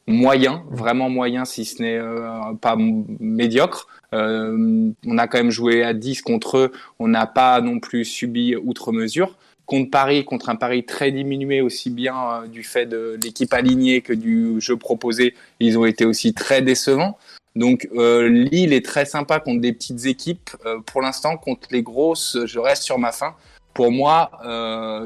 [0.08, 3.88] moyens, vraiment moyens, si ce n'est euh, pas médiocre.
[4.14, 8.04] Euh, on a quand même joué à 10 contre eux, on n'a pas non plus
[8.04, 9.38] subi outre mesure.
[9.66, 14.02] Contre Paris, contre un Paris très diminué aussi bien euh, du fait de l'équipe alignée
[14.02, 17.18] que du jeu proposé, ils ont été aussi très décevants.
[17.56, 20.50] Donc euh, Lille est très sympa contre des petites équipes.
[20.66, 23.34] Euh, pour l'instant, contre les grosses, je reste sur ma fin.
[23.74, 24.32] Pour moi,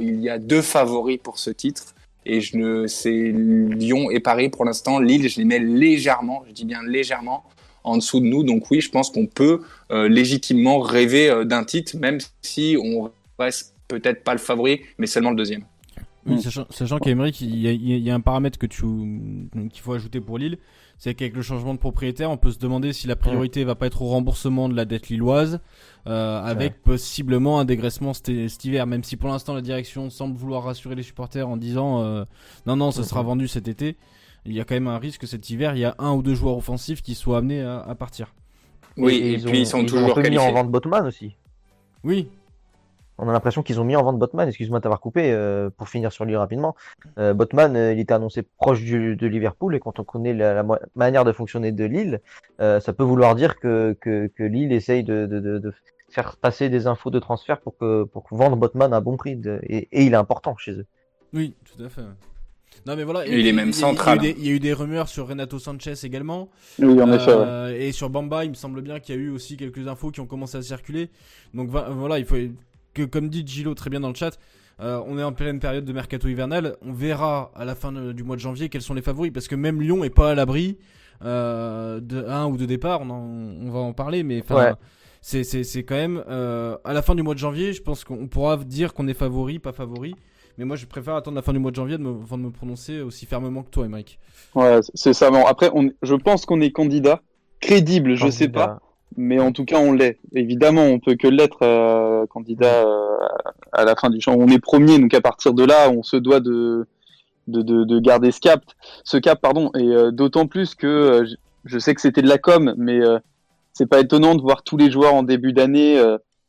[0.02, 1.94] il y a deux favoris pour ce titre.
[2.26, 5.00] Et je ne, c'est Lyon et Paris pour l'instant.
[5.00, 7.44] Lille, je les mets légèrement, je dis bien légèrement,
[7.84, 8.44] en dessous de nous.
[8.44, 9.62] Donc oui, je pense qu'on peut
[9.92, 15.08] euh, légitimement rêver euh, d'un titre, même si on reste peut-être pas le favori, mais
[15.08, 15.66] seulement le deuxième.
[16.40, 18.82] Sachant, sachant qu'Emeric, il y, y a un paramètre que tu
[19.72, 20.58] qu'il faut ajouter pour Lille,
[20.98, 23.88] c'est qu'avec le changement de propriétaire, on peut se demander si la priorité va pas
[23.88, 25.60] être au remboursement de la dette lilloise,
[26.08, 26.80] euh, avec ouais.
[26.84, 30.96] possiblement un dégraissement cet, cet, hiver, même si pour l'instant la direction semble vouloir rassurer
[30.96, 32.26] les supporters en disant euh,
[32.66, 33.98] non non, ça sera vendu cet été.
[34.46, 36.22] Il y a quand même un risque que cet hiver, il y a un ou
[36.22, 38.34] deux joueurs offensifs qui soient amenés à, à partir.
[38.98, 41.36] Oui, et, puis ont, ils sont ils toujours ont mis en vente Botman aussi.
[42.04, 42.30] Oui,
[43.18, 45.88] On a l'impression qu'ils ont mis en vente Botman, excuse-moi de t'avoir coupé, euh, pour
[45.88, 46.76] finir sur lui rapidement.
[47.18, 50.54] Euh, Botman, euh, il était annoncé proche du, de Liverpool, et quand on connaît la,
[50.54, 52.22] la manière de fonctionner de Lille,
[52.60, 55.74] euh, ça peut vouloir dire que, que, que Lille essaye de, de, de, de,
[56.10, 59.60] faire passer des infos de transfert pour, que, pour vendre Botman à bon prix, de,
[59.64, 60.86] et, et, il est important chez eux.
[61.34, 62.02] Oui, tout à fait.
[62.86, 64.20] Non mais voilà, il, il est même central.
[64.22, 66.50] Il y, a eu des, il y a eu des rumeurs sur Renato Sanchez également.
[66.80, 67.32] Oui, en effet.
[67.32, 67.86] Euh, ouais.
[67.86, 70.20] Et sur Bamba, il me semble bien qu'il y a eu aussi quelques infos qui
[70.20, 71.10] ont commencé à circuler.
[71.54, 72.36] Donc voilà, il faut
[72.96, 74.40] que, comme dit Gilo très bien dans le chat,
[74.80, 76.76] euh, on est en pleine période de mercato hivernal.
[76.82, 79.48] On verra à la fin de, du mois de janvier quels sont les favoris, parce
[79.48, 80.78] que même Lyon est pas à l'abri
[81.24, 83.02] euh, de un ou deux départs.
[83.02, 83.22] On, en,
[83.68, 84.44] on va en parler, mais.
[85.22, 88.58] C'est quand même euh, à la fin du mois de janvier, je pense qu'on pourra
[88.58, 90.16] dire qu'on est favori, pas favori.
[90.58, 92.44] Mais moi, je préfère attendre la fin du mois de janvier de me, avant de
[92.44, 94.20] me prononcer aussi fermement que toi, Mike.
[94.54, 95.32] Ouais, c'est ça.
[95.32, 97.22] Bon, après, on, je pense qu'on est candidat
[97.60, 98.38] crédible, je candidat.
[98.38, 98.80] sais pas,
[99.18, 100.20] mais en tout cas, on l'est.
[100.34, 103.18] Évidemment, on peut que l'être euh, candidat euh,
[103.72, 104.36] à la fin du champ.
[104.38, 106.88] On est premier, donc à partir de là, on se doit de
[107.48, 108.64] de, de, de garder ce cap,
[109.04, 109.72] ce cap, pardon.
[109.76, 111.26] Et euh, d'autant plus que
[111.66, 113.00] je sais que c'était de la com, mais
[113.74, 116.00] c'est pas étonnant de voir tous les joueurs en début d'année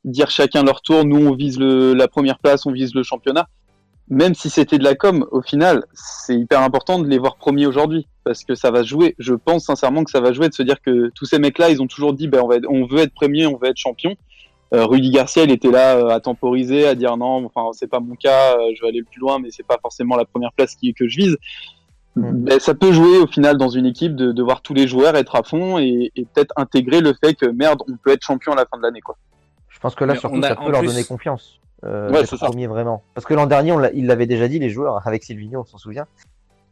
[0.04, 1.04] dire chacun leur tour.
[1.04, 3.48] Nous, on vise le, la première place, on vise le championnat
[4.08, 7.66] même si c'était de la com, au final, c'est hyper important de les voir premiers
[7.66, 9.14] aujourd'hui parce que ça va jouer.
[9.18, 11.82] Je pense sincèrement que ça va jouer de se dire que tous ces mecs-là, ils
[11.82, 14.14] ont toujours dit, ben on, va être, on veut être premier, on veut être champion.
[14.74, 18.00] Euh, Rudy Garcia, il était là euh, à temporiser, à dire non, enfin c'est pas
[18.00, 20.74] mon cas, euh, je vais aller plus loin, mais c'est pas forcément la première place
[20.74, 21.36] qui, que je vise.
[22.16, 22.30] Mmh.
[22.32, 25.14] Ben, ça peut jouer au final dans une équipe de, de voir tous les joueurs
[25.14, 28.52] être à fond et, et peut-être intégrer le fait que merde, on peut être champion
[28.52, 29.16] à la fin de l'année, quoi.
[29.68, 30.88] Je pense que là, mais surtout, a, ça peut leur plus...
[30.88, 31.60] donner confiance.
[31.84, 33.02] Euh, ouais, c'est premier vraiment.
[33.14, 35.78] Parce que l'an dernier, on il l'avait déjà dit, les joueurs, avec Silvino, on s'en
[35.78, 36.06] souvient.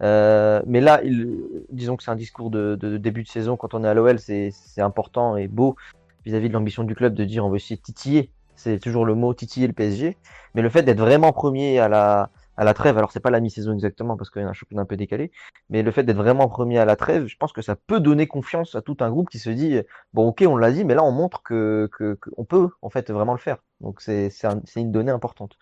[0.03, 1.39] Euh, mais là, il,
[1.71, 4.19] disons que c'est un discours de, de, début de saison quand on est à l'OL,
[4.19, 5.77] c'est important et beau
[6.25, 8.31] vis-à-vis -vis de l'ambition du club de dire on veut essayer de titiller.
[8.57, 10.17] C'est toujours le mot titiller le PSG.
[10.55, 12.97] Mais le fait d'être vraiment premier à la, à la trêve.
[12.99, 15.31] Alors c'est pas la mi-saison exactement parce qu'il y a un championnat un peu décalé,
[15.71, 18.27] mais le fait d'être vraiment premier à la trêve, je pense que ça peut donner
[18.27, 19.81] confiance à tout un groupe qui se dit
[20.13, 21.91] bon ok on l'a dit, mais là on montre que
[22.21, 23.59] qu'on peut en fait vraiment le faire.
[23.85, 24.31] Donc c'est
[24.77, 25.59] une donnée importante.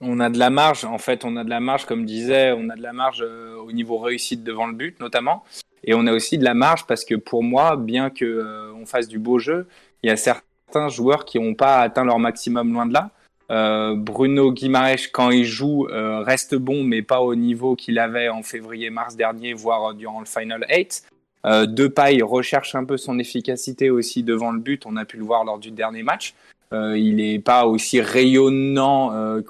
[0.00, 2.68] On a de la marge, en fait, on a de la marge, comme disait, on
[2.70, 5.44] a de la marge euh, au niveau réussite devant le but, notamment.
[5.84, 8.86] Et on a aussi de la marge parce que pour moi, bien que euh, on
[8.86, 9.68] fasse du beau jeu,
[10.02, 13.10] il y a certains joueurs qui n'ont pas atteint leur maximum loin de là.
[13.50, 18.28] Euh, Bruno Guimaraes, quand il joue, euh, reste bon, mais pas au niveau qu'il avait
[18.28, 21.04] en février-mars dernier, voire durant le Final 8.
[21.44, 25.24] Euh, Depay recherche un peu son efficacité aussi devant le but, on a pu le
[25.24, 26.34] voir lors du dernier match.
[26.72, 29.42] Euh, il n'est pas aussi rayonnant euh,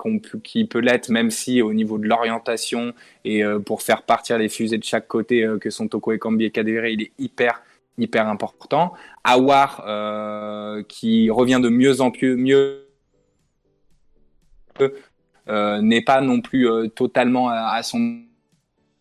[0.42, 4.48] qu'il peut l'être, même si au niveau de l'orientation et euh, pour faire partir les
[4.48, 7.62] fusées de chaque côté que sont Toko et Kambi et Kadewere, il est hyper
[7.98, 8.94] hyper important.
[9.22, 9.84] Awar
[10.88, 12.88] qui revient de mieux en mieux, mieux
[15.48, 18.20] n'est pas non plus totalement à, à, son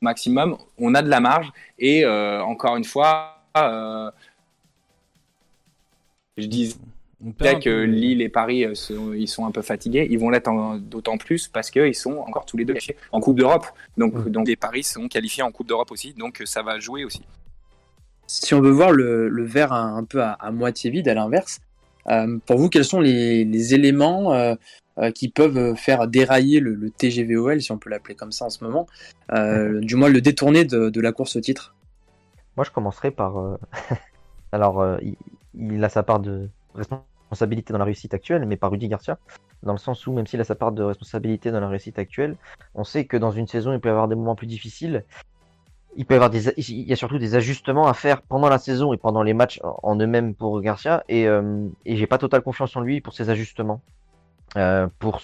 [0.01, 0.57] maximum.
[0.77, 3.37] On a de la marge et encore une fois,
[6.37, 6.75] je dis
[7.21, 8.73] Dès que Lille et Paris euh,
[9.15, 12.57] ils sont un peu fatigués, ils vont l'être d'autant plus parce qu'ils sont encore tous
[12.57, 12.73] les deux
[13.11, 13.67] en Coupe d'Europe.
[13.97, 17.21] Donc, donc les Paris sont qualifiés en Coupe d'Europe aussi, donc ça va jouer aussi.
[18.25, 21.59] Si on veut voir le, le verre un, peu à, moitié vide, à l'inverse,
[22.07, 24.55] euh, pour vous, quels sont les, les éléments euh,
[25.13, 28.63] qui peuvent faire dérailler le, le, TGVOL, si on peut l'appeler comme ça en ce
[28.63, 28.87] moment,
[29.29, 31.75] du moins le détourner de, de, la course au titre?
[32.57, 33.59] Moi, je commencerai par.
[34.51, 35.15] Alors, il,
[35.53, 37.10] il, a sa part de responsabilité
[37.69, 39.17] dans la réussite actuelle, mais par Rudy Garcia,
[39.63, 42.35] dans le sens où même s'il a sa part de responsabilité dans la réussite actuelle,
[42.75, 45.05] on sait que dans une saison, il peut y avoir des moments plus difficiles.
[45.97, 48.59] Il peut y avoir des, il y a surtout des ajustements à faire pendant la
[48.59, 52.41] saison et pendant les matchs en eux-mêmes pour Garcia, et, euh, et j'ai pas totale
[52.41, 53.81] confiance en lui pour ces ajustements,
[54.55, 55.21] euh, pour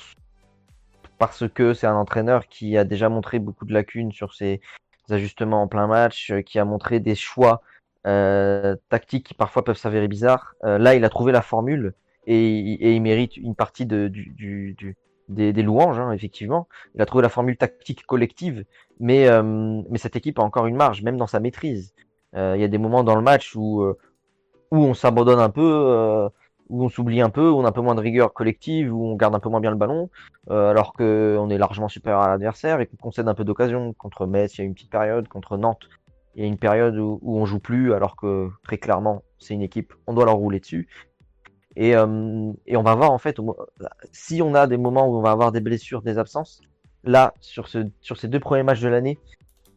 [1.18, 4.62] parce que c'est un entraîneur qui a déjà montré beaucoup de lacunes sur ses
[5.10, 7.62] ajustements en plein match, euh, qui a montré des choix
[8.04, 10.56] tactiques qui parfois peuvent s'avérer bizarres.
[10.64, 11.94] Euh, là, il a trouvé la formule
[12.26, 16.68] et, il mérite une partie des, louanges, hein, effectivement.
[16.96, 18.66] Il a trouvé la formule tactique collective,
[19.00, 21.94] mais, euh, mais cette équipe a encore une marge, même dans sa maîtrise.
[22.36, 26.30] Il y a des moments dans le match où, où on s'abandonne un peu,
[26.70, 29.08] où on s'oublie un peu, où on a un peu moins de rigueur collective, où
[29.08, 30.12] on garde un peu moins bien le ballon,
[30.48, 33.94] alors qu'on est largement supérieur à l'adversaire et qu'on concède un peu d'occasion.
[33.94, 35.90] Contre Metz, il y a une petite période, contre Nantes,
[36.38, 39.56] il y a une période où, où, on joue plus, alors que très clairement, c'est
[39.56, 40.88] une équipe, on doit leur rouler dessus.
[41.76, 43.38] Et, euh, on va voir en fait,
[44.12, 46.62] si on a des moments où on va avoir des blessures, des absences,
[47.04, 49.18] là, sur, ce, sur ces deux premiers matchs de l'année,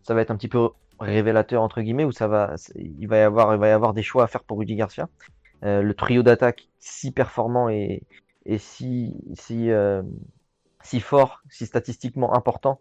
[0.03, 0.69] ça va être un petit peu
[0.99, 4.03] révélateur entre guillemets, où ça va, il va y avoir, il va y avoir des
[4.03, 5.09] choix à faire pour Rudy Garcia.
[5.65, 8.03] Euh, le trio d'attaque si performant et,
[8.49, 10.03] euh,
[10.83, 12.79] si fort, si statistiquement important,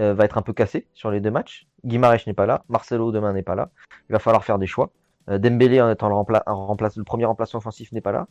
[0.00, 1.66] euh, va être un peu cassé sur les deux matchs.
[1.84, 3.70] Guimarães n'est pas là, Marcelo demain n'est pas là.
[4.08, 4.90] Il va falloir faire des choix.
[5.28, 8.26] Euh, Dembélé en étant le, premier remplaçant offensif n'est pas là.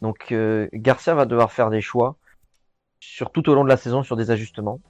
[0.00, 2.14] Donc euh, Garcia va devoir faire des choix
[3.00, 4.80] sur tout au long de la saison sur des ajustements,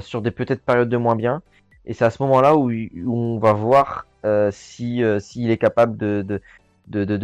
[0.00, 1.42] sur des peut-être périodes de moins bien.
[1.86, 2.70] Et c'est à ce moment-là où,
[3.06, 4.06] on va voir
[4.50, 6.40] si s'il est capable de,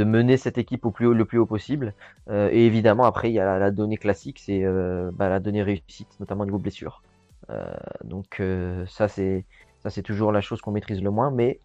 [0.05, 1.95] mener cette équipe le plus haut possible.
[2.31, 4.65] et évidemment, après, il y a la, donnée classique, c'est
[5.13, 7.03] bah, la donnée réussite, notamment au niveau blessure.
[7.49, 7.65] Euh,
[8.05, 9.45] donc euh, ça c'est
[9.83, 11.61] ça c'est toujours la chose qu'on maîtrise le moins, mais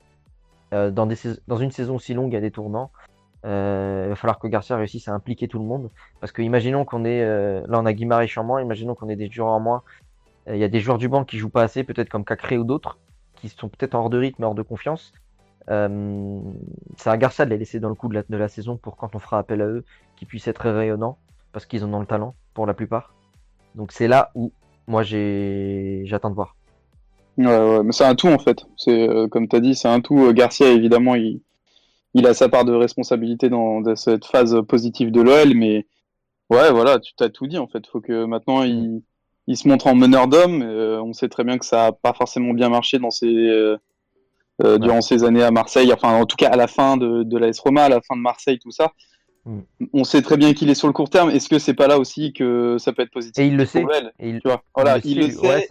[0.74, 1.16] euh, dans, des,
[1.48, 2.92] dans une saison aussi longue, il y a des tournants.
[3.44, 5.90] il va falloir que Garcia réussisse à impliquer tout le monde.
[6.20, 9.30] Parce que imaginons qu'on est, là on a Guimarães en moins, imaginons qu'on ait des
[9.30, 9.84] joueurs en moins.
[10.48, 12.64] Il y a des joueurs du banc qui jouent pas assez, peut-être comme Cacré ou
[12.64, 13.00] d'autres,
[13.36, 15.12] qui sont peut-être hors de rythme, hors de confiance.
[15.68, 18.96] C'est à Garcia de les laisser dans le coup de la, de la saison pour
[18.96, 19.84] quand on fera appel à eux,
[20.16, 21.18] qu'ils puissent être rayonnants,
[21.52, 23.14] parce qu'ils en ont le talent pour la plupart.
[23.76, 24.52] Donc c'est là où
[24.88, 26.56] moi j'ai j'attends de voir.
[27.38, 28.66] Ouais, ouais, mais c'est un tout en fait.
[28.78, 30.26] C'est euh, comme tu as dit, c'est un tout.
[30.26, 31.42] Euh, Garcia évidemment, il,
[32.14, 35.86] il a sa part de responsabilité dans, cette phase positive de l'OL, mais
[36.50, 37.86] ouais, voilà, tu t'as tout dit en fait.
[37.88, 39.02] Faut que maintenant il,
[39.48, 40.62] il se montre en meneur d'homme.
[40.64, 43.76] Euh, on sait très bien que ça a pas forcément bien marché dans ses
[44.60, 45.92] durant ces années à Marseille.
[45.94, 48.22] Enfin, en tout cas à la fin de, de l'AS Roma, à la fin de
[48.22, 48.94] Marseille, tout ça.
[49.46, 49.60] Mm.
[49.94, 51.30] On sait très bien qu'il est sur le court terme.
[51.30, 53.86] Est-ce que c'est pas là aussi que ça peut être positif Et il le sait.
[54.20, 54.42] il,
[54.76, 55.68] voilà, il le sait.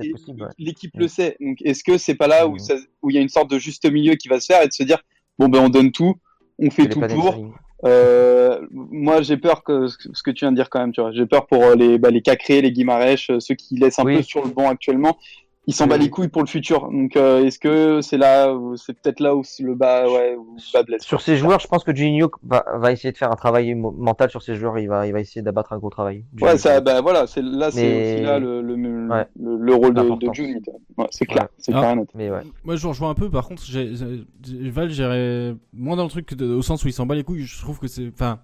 [0.58, 1.37] L'équipe le sait.
[1.40, 2.87] Donc, est-ce que c'est pas là où, mm.
[3.02, 4.72] où il y a une sorte de juste milieu qui va se faire et de
[4.72, 4.98] se dire
[5.38, 6.14] bon ben on donne tout,
[6.58, 7.54] on fait tout pour.
[7.84, 10.92] Euh, moi, j'ai peur que ce que tu viens de dire quand même.
[10.92, 13.76] Tu vois, j'ai peur pour euh, les bah, les Cacré, les Guimarèche, euh, ceux qui
[13.76, 15.18] laissent un peu sur le banc actuellement.
[15.66, 16.90] Il s'en bat les couilles pour le futur.
[16.90, 20.72] Donc, euh, est-ce que c'est là, c'est peut-être là où le bas, ouais, où le
[20.72, 21.03] bas blesse.
[21.05, 24.29] Sur ces joueurs, je pense que Juninho va, va essayer de faire un travail mental
[24.31, 24.79] sur ces joueurs.
[24.79, 26.24] Il va, il va essayer d'abattre un gros travail.
[26.40, 29.27] Ouais, ça, bah voilà, c'est là, c'est Mais- aussi là le, le, le, Ouais.
[29.40, 30.27] le- le rôle de, de.
[30.98, 31.48] Ouais, c'est clair, Ouais.
[31.59, 31.79] c'est Ah.
[31.79, 32.09] clair et net.
[32.14, 32.40] Mais ouais.
[32.64, 33.31] Moi, je vous rejoins un peu.
[33.31, 36.88] Par contre, j'ai, j'ai- Val, j'irais moins dans le truc que de- au sens où
[36.88, 37.42] il s'en bat les couilles.
[37.44, 38.38] Je trouve que c'est, enfin,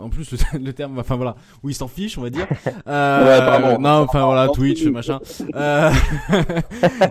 [0.00, 2.46] en plus le, le terme, enfin voilà, où il s'en fiche, on va dire.
[2.86, 5.20] Euh, Ouais, non, enfin voilà, Twitch, machin.
[5.54, 5.90] Euh,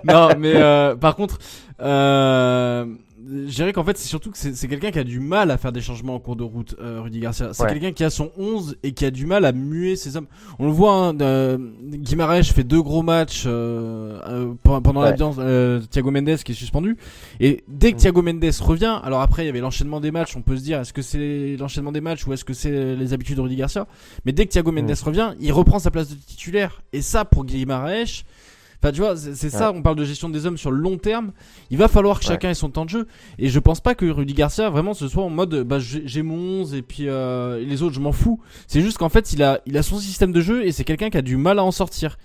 [0.03, 1.37] non, mais euh, par contre,
[1.81, 2.85] euh,
[3.31, 5.71] je dirais qu'en fait, c'est surtout que c'est, quelqu'un qui a du mal à faire
[5.71, 7.53] des changements en cours de route, euh, Rudy Garcia.
[7.53, 7.69] C'est Ouais.
[7.69, 10.27] quelqu'un qui a son 11 et qui a du mal à muer ses hommes.
[10.59, 11.57] On le voit, hein, euh,
[11.93, 15.11] Guimarães fait deux gros matchs euh, euh, pendant Ouais.
[15.11, 16.97] l'ambiance, euh, Thiago Mendes qui est suspendu.
[17.39, 17.99] Et dès que Mm.
[17.99, 20.79] Thiago Mendes revient, alors après il y avait l'enchaînement des matchs, on peut se dire
[20.81, 23.87] est-ce que c'est l'enchaînement des matchs ou est-ce que c'est les habitudes de Rudy Garcia?
[24.25, 25.05] Mais dès que Thiago Mendes Mm.
[25.05, 26.81] revient, il reprend sa place de titulaire.
[26.93, 28.23] Et ça pour Guimarães,
[28.81, 31.31] enfin tu vois, c'est ça, on parle de gestion des hommes sur le long terme.
[31.69, 33.07] Il va falloir que chacun ait son temps de jeu.
[33.39, 36.35] Et je pense pas que Rudy Garcia vraiment ce soit en mode bah j'ai mon
[36.61, 38.39] 11 et puis euh, les autres je m'en fous.
[38.67, 41.09] C'est juste qu'en fait il a il a son système de jeu et c'est quelqu'un
[41.09, 42.17] qui a du mal à en sortir.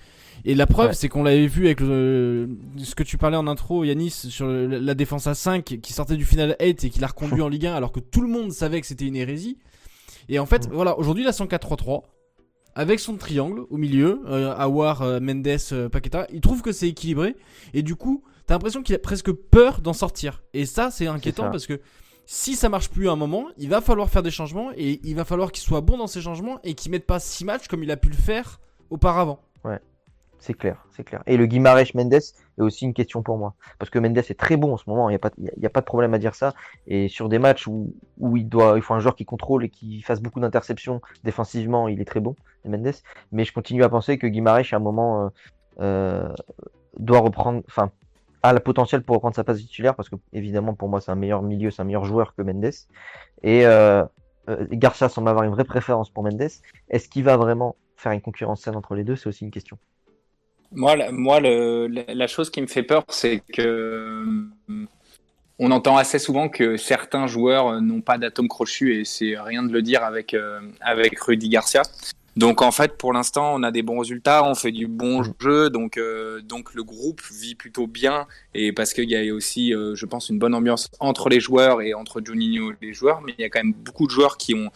[0.45, 0.95] Et la preuve, Ouais.
[0.95, 4.67] c'est qu'on l'avait vu avec le, ce que tu parlais en intro, Yanis, sur le-
[4.79, 7.67] la défense à 5 qui sortait du final 8 et qui l'a reconduit en Ligue
[7.67, 9.57] 1 alors que tout le monde savait que c'était une hérésie.
[10.29, 12.03] Et en fait, voilà, aujourd'hui, il a son 4-3-3
[12.77, 16.27] avec son triangle au milieu, euh, Awar, euh, Mendes, euh, Paqueta.
[16.31, 17.35] Il trouve que c'est équilibré
[17.73, 20.43] et du coup, t'as l'impression qu'il a presque peur d'en sortir.
[20.53, 21.81] Et ça, c'est inquiétant parce que
[22.27, 25.17] si ça marche plus à un moment, il va falloir faire des changements et il
[25.17, 27.83] va falloir qu'il soit bon dans ces changements et qu'il mette pas 6 matchs comme
[27.83, 28.61] il a pu le faire
[28.91, 29.41] auparavant.
[30.47, 31.25] C'est clair, c'est clair.
[31.27, 33.57] Et le Guimarães Mendes est aussi une question pour moi.
[33.81, 35.17] Parce que Mendes est très bon en ce moment, il n'y
[35.67, 36.55] a, pas- de problème à dire ça.
[36.87, 37.93] Et sur des matchs où,
[38.37, 42.05] il, doit, faut un joueur qui contrôle et qui fasse beaucoup d'interceptions défensivement, il est
[42.05, 42.95] très bon, Mendes.
[43.33, 45.29] Mais je continue à penser que Guimarães, à un moment, euh,
[45.81, 46.33] euh,
[46.97, 47.91] doit reprendre, enfin,
[48.45, 49.97] a le potentiel pour reprendre sa place titulaire.
[49.97, 52.71] Parce que, évidemment, pour moi, c'est un meilleur milieu, c'est un meilleur joueur que Mendes.
[53.43, 54.05] Et euh,
[54.49, 56.51] euh, Garcia semble avoir une vraie préférence pour Mendes.
[56.89, 59.17] Est-ce qu'il va vraiment faire une concurrence saine entre les deux?
[59.17, 59.77] C'est aussi une question.
[60.73, 64.87] Moi, la, moi la, chose qui me fait peur, c'est que euh,
[65.59, 69.73] on entend assez souvent que certains joueurs n'ont pas d'atome crochu et c'est rien de
[69.73, 71.83] le dire avec euh, avec Rudy Garcia.
[72.37, 75.71] Donc en fait, pour l'instant, on a des bons résultats, on fait du bon jeu,
[75.71, 80.07] donc euh, donc le groupe vit plutôt bien et parce qu'il y a aussi, je
[80.07, 83.43] pense, une bonne ambiance entre les joueurs et entre Juninho et les joueurs, mais il
[83.43, 84.71] y a quand même beaucoup de joueurs qui ont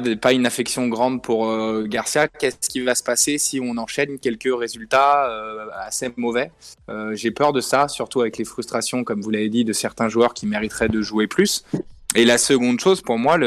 [0.00, 2.28] pas une affection grande pour euh, Garcia.
[2.28, 6.50] Qu'est-ce qui va se passer si on enchaîne quelques résultats euh, assez mauvais?
[6.88, 10.08] Euh, J'ai peur de ça, surtout avec les frustrations, comme vous l'avez dit, de certains
[10.08, 11.64] joueurs qui mériteraient de jouer plus.
[12.14, 13.38] Et la seconde chose, pour moi,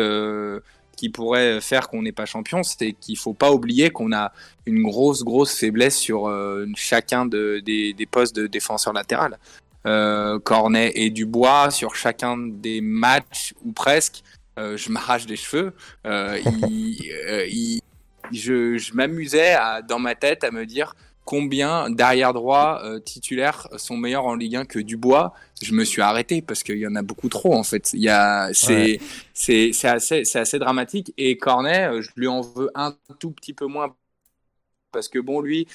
[0.97, 4.31] qui pourrait faire qu'on n'est pas champion, c'est qu'il faut pas oublier qu'on a
[4.65, 6.33] une grosse grosse faiblesse sur
[6.75, 9.37] chacun de, des, postes de défenseur latéral.
[9.83, 14.23] Cornet et Dubois sur chacun des matchs ou presque.
[14.59, 15.73] Euh, je m'arrache des cheveux.
[16.05, 17.81] Euh, il, euh, il-
[18.31, 19.55] je je m'amusais
[19.87, 24.55] dans ma tête à me dire combien d'arrière droit euh, titulaires sont meilleurs en Ligue
[24.57, 25.33] 1 que Dubois.
[25.61, 27.93] Je me suis arrêté parce qu'il y en a beaucoup trop en fait.
[27.93, 28.99] Il y a c'est
[29.33, 33.53] c'est c'est assez c'est assez dramatique et Cornet, je lui en veux un tout petit
[33.53, 33.95] peu moins
[34.91, 35.67] parce que bon lui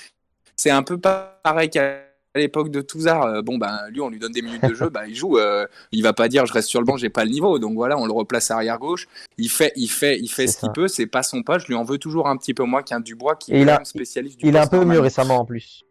[0.57, 2.05] c'est un peu pareil qu'à
[2.39, 3.23] l'époque de Touzard.
[3.25, 5.39] Euh, Bon ben lui on lui donne des minutes de jeu, bah il joue.
[5.39, 7.59] euh, il va pas dire je reste sur le banc, j'ai pas le niveau.
[7.59, 9.09] Donc voilà, on le replace arrière gauche.
[9.39, 10.89] Il fait il fait il fait ce qu'il peut.
[10.89, 11.67] C'est pas son poste.
[11.67, 13.73] Je lui en veux toujours un petit peu moins qu'un Dubois qui est il quand
[13.73, 15.83] a- même spécialiste du Il est un peu mieux récemment en plus.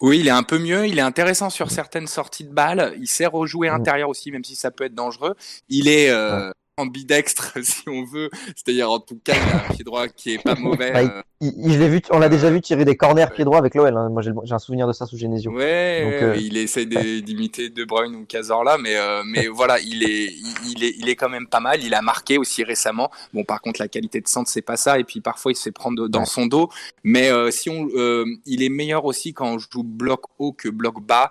[0.00, 0.86] Oui, il est un peu mieux.
[0.88, 2.94] Il est intéressant sur certaines sorties de balles.
[2.98, 3.74] Il sait rejouer Mm.
[3.74, 5.34] intérieur aussi, même si ça peut être dangereux.
[5.68, 8.30] Il est euh, ambidextre, si on veut.
[8.56, 10.92] C'est-à-dire, en tout cas, il a un pied droit qui est pas mauvais.
[10.92, 13.26] Bah, il- euh, Il, il- je l'ai vu, on l'a déjà vu tirer des corners
[13.34, 13.96] pied droit avec l'OL.
[13.96, 14.08] hein.
[14.08, 15.52] Moi, j'ai un souvenir de ça sous Genesio.
[15.52, 16.86] Ouais, Donc, euh, il essaie
[17.22, 21.08] d'imiter De Bruyne ou Cazorla, mais euh, mais voilà, il est, il, il est il
[21.08, 21.82] est quand même pas mal.
[21.84, 23.10] Il a marqué aussi récemment.
[23.32, 24.98] Bon, par contre, la qualité de centre, c'est pas ça.
[24.98, 26.26] Et puis parfois, il se fait prendre dans Ouais.
[26.26, 26.70] son dos.
[27.04, 30.68] Mais euh, si on, euh, il est meilleur aussi quand on joue bloc haut que
[30.68, 31.30] bloc bas.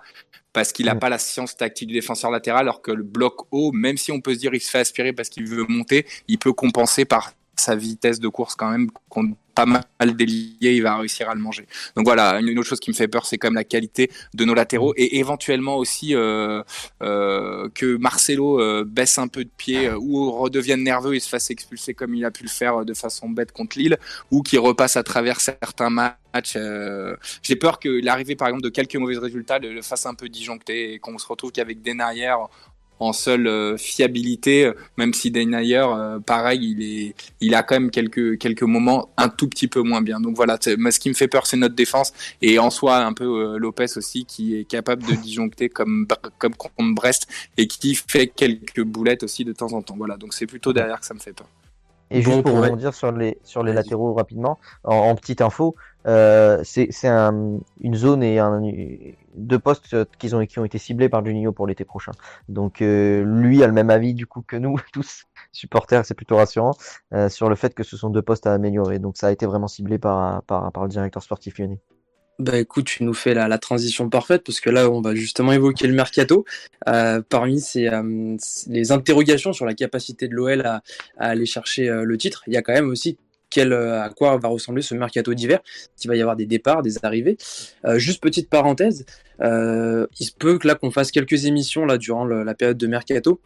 [0.52, 0.98] Parce qu'il n'a Mm.
[0.98, 4.20] pas la science tactique du défenseur latéral, alors que le bloc haut, même si on
[4.20, 7.32] peut se dire il se fait aspirer parce qu'il veut monter, il peut compenser par
[7.60, 9.34] sa vitesse de course quand même, qu'on
[9.66, 11.66] pas mal délié, il va réussir à le manger.
[11.96, 14.44] Donc voilà, une autre chose qui me fait peur, c'est quand même la qualité de
[14.44, 16.62] nos latéraux et éventuellement aussi euh,
[17.02, 21.50] euh, que Marcelo euh, baisse un peu de pied ou redevienne nerveux et se fasse
[21.50, 23.98] expulser comme il a pu le faire de façon bête contre Lille
[24.30, 26.56] ou qu'il repasse à travers certains matchs.
[27.42, 30.94] J'ai peur que l'arrivée par exemple de quelques mauvais résultats le, fasse un peu disjoncter
[30.94, 32.34] et qu'on se retrouve qu'avec Denayer
[33.00, 35.86] en seule fiabilité, même si Denayer,
[36.26, 40.02] pareil, il est, il a quand même quelques quelques moments un tout petit peu moins
[40.02, 40.20] bien.
[40.20, 43.12] Donc voilà, mais ce qui me fait peur, c'est notre défense et en soi un
[43.12, 46.06] peu Lopez aussi qui est capable de disjoncter comme
[46.38, 49.96] comme contre Brest et qui fait quelques boulettes aussi de temps en temps.
[49.96, 51.48] Voilà, donc c'est plutôt derrière que ça me fait peur.
[52.10, 55.74] Et juste pour rebondir sur les, sur les latéraux rapidement, en, petite info,
[56.06, 58.62] euh, c'est un, une zone et un,
[59.38, 59.84] deux postes
[60.18, 62.12] qui ont, qui ont été ciblés par Juninho pour l'été prochain.
[62.48, 66.36] Donc euh, lui a le même avis du coup que nous tous supporters, c'est plutôt
[66.36, 66.74] rassurant
[67.14, 68.98] euh, sur le fait que ce sont deux postes à améliorer.
[68.98, 71.80] Donc ça a été vraiment ciblé par, par, le directeur sportif lyonnais.
[72.38, 75.88] Bah écoute, tu nous fais la, transition parfaite parce que là, on va justement évoquer
[75.88, 76.44] le mercato.
[76.88, 78.36] Euh, parmi ces, euh,
[78.68, 80.82] les interrogations sur la capacité de l'OL à,
[81.16, 83.18] aller chercher euh, le titre, il y a quand même aussi
[83.72, 85.60] euh, à quoi va ressembler ce mercato d'hiver.
[86.02, 87.36] Il va y avoir des départs, des arrivées.
[87.96, 89.04] juste petite parenthèse,
[89.40, 93.40] il se peut que là qu'on fasse quelques émissions là durant la période de mercato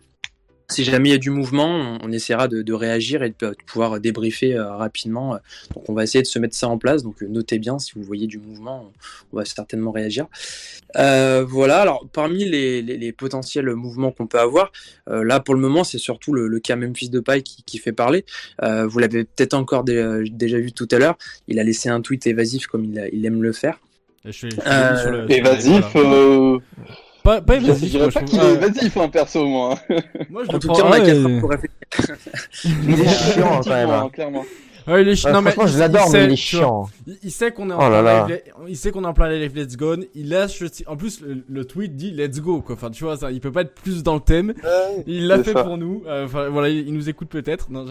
[0.72, 4.54] si jamais il y a du mouvement, on, essaiera de, réagir et de, pouvoir débriefer
[4.54, 5.38] euh, rapidement.
[5.74, 7.02] Donc on va essayer de se mettre ça en place.
[7.02, 8.90] Donc euh, notez bien si vous voyez du mouvement,
[9.32, 10.26] on, va certainement réagir.
[10.96, 11.80] Euh, voilà.
[11.80, 14.72] Alors parmi les, potentiels mouvements qu'on peut avoir,
[15.06, 18.24] là pour le moment c'est surtout le, cas Memphis de Paille qui, fait parler.
[18.62, 21.18] vous l'avez peut-être encore déjà vu tout à l'heure.
[21.46, 23.78] Il a laissé un tweet évasif comme il, aime le faire.
[25.28, 25.84] évasif.
[27.22, 29.78] Pas, pas Je dirais pas qu'il est évasif, hein, perso, moi.
[30.28, 31.76] Moi, je en le tout cas, on a 4 heures pour réfléchir.
[32.64, 33.90] Il est chiant, quand même.
[33.90, 34.10] Hein.
[34.12, 34.44] Clairement.
[34.86, 35.32] Ouais, il est chiant.
[35.32, 36.88] non, mais je l'adore, mais il est chiant.
[37.22, 39.56] Il, sait qu'on est en oh plein live, il sait qu'on est en plein live
[39.56, 39.96] Let's Go.
[40.14, 42.74] Il lâche, en plus, le, tweet dit Let's Go, quoi.
[42.74, 44.54] Enfin, tu vois, ça, il peut pas être plus dans le thème.
[45.06, 46.02] il l'a fait pour nous.
[46.06, 47.68] Euh, enfin, voilà, il, nous écoute peut-être.
[47.72, 47.86] Non,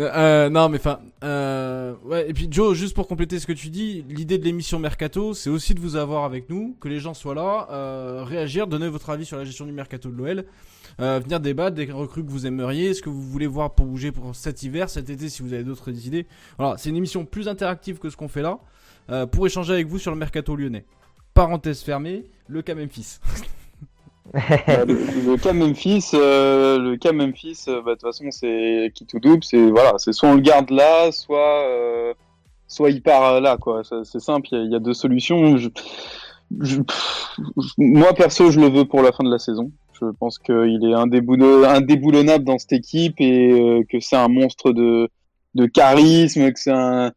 [0.00, 2.28] euh, non, mais enfin, euh, ouais.
[2.28, 5.50] Et puis, Joe, juste pour compléter ce que tu dis, l'idée de l'émission Mercato, c'est
[5.50, 9.10] aussi de vous avoir avec nous, que les gens soient là, euh, réagir, donner votre
[9.10, 10.44] avis sur la gestion du Mercato de l'OL.
[11.00, 14.12] Euh, venir débattre des recrues que vous aimeriez, ce que vous voulez voir pour bouger
[14.12, 16.26] pour cet hiver, cet été, si vous avez d'autres idées.
[16.58, 18.58] Voilà, c'est une émission plus interactive que ce qu'on fait là,
[19.10, 20.84] euh, pour échanger avec vous sur le mercato lyonnais.
[21.34, 23.18] Parenthèse fermée, le cas Memphis.
[24.34, 29.70] le, cas Memphis, euh, le cas bah, de toute façon c'est qui tout double, c'est
[29.70, 32.14] voilà, c'est soit on le garde là, soit
[32.68, 33.82] soit il part là quoi.
[33.84, 35.56] C'est simple, il y, a deux solutions.
[37.78, 39.72] moi perso, je le veux pour la fin de la saison.
[40.02, 45.08] Je pense qu'il est indéboulonnable dans cette équipe et euh, que c'est un monstre de,
[45.66, 47.12] charisme, que c'est un,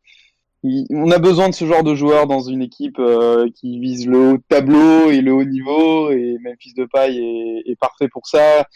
[0.92, 4.34] on a besoin de ce genre de joueur dans une équipe euh, qui vise le
[4.34, 8.68] haut tableau et le haut niveau et Memphis de paille est, est parfait pour ça.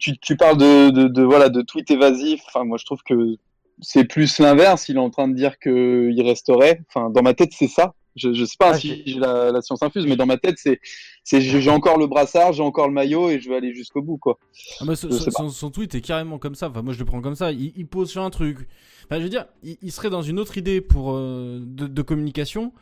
[0.00, 2.40] Tu, tu parles de, de, de, voilà de tweet évasif.
[2.48, 3.36] Enfin, moi je trouve que
[3.80, 4.88] c'est plus l'inverse.
[4.88, 6.80] Il est en train de dire qu'il resterait.
[6.88, 7.94] Enfin, dans ma tête c'est ça.
[8.16, 10.56] Je, je sais pas ah, si j'ai la, la, science infuse, mais dans ma tête,
[10.58, 10.80] c'est,
[11.24, 14.18] c'est j'ai encore le brassard, j'ai encore le maillot et je vais aller jusqu'au bout,
[14.18, 14.38] quoi.
[14.80, 16.68] Ah bah, son, son, tweet est carrément comme ça.
[16.68, 17.52] Enfin, moi, je le prends comme ça.
[17.52, 18.68] Il, il pose sur un truc.
[19.04, 22.02] Enfin, je veux dire, il, il serait dans une autre idée pour euh, de, de,
[22.02, 22.72] communication.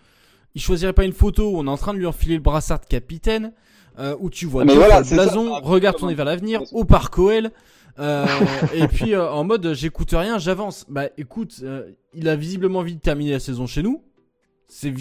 [0.56, 2.80] Il choisirait pas une photo où on est en train de lui enfiler le brassard
[2.80, 3.52] de capitaine,
[4.00, 7.52] euh, où tu vois mais voilà, blason, regarde tourner vers l'avenir, au parc OL.
[7.98, 8.26] Euh,
[8.74, 10.86] et puis euh, en mode j'écoute rien, j'avance.
[10.88, 14.02] Bah écoute, euh, il a visiblement envie de terminer la saison chez nous.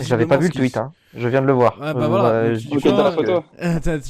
[0.01, 0.91] J'avais pas vu le tweet, hein.
[1.15, 1.77] je viens de le voir.
[1.81, 2.29] Ah, bah voilà.
[2.29, 3.43] Euh, tu, vois, la photo.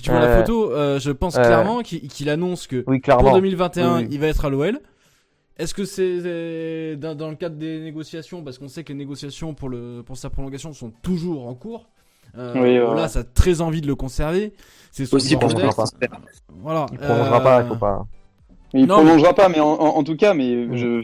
[0.01, 0.71] tu vois la photo.
[0.71, 4.79] Euh, je pense clairement qu'il annonce que pour 2021, il va être à l'OL.
[5.57, 9.53] Est-ce que c'est dans, dans, le cadre des négociations, parce qu'on sait que les négociations
[9.53, 11.89] pour, le, pour sa prolongation sont toujours en cours.
[12.37, 14.53] Euh, oui, Là, ça a très envie de le conserver.
[14.91, 15.85] C'est aussi pour pas.
[16.61, 16.85] Voilà.
[16.91, 18.07] Il prolongera pas, il faut pas.
[18.73, 21.01] Il non, prolongera pas, mais en, en, tout cas, mais mm.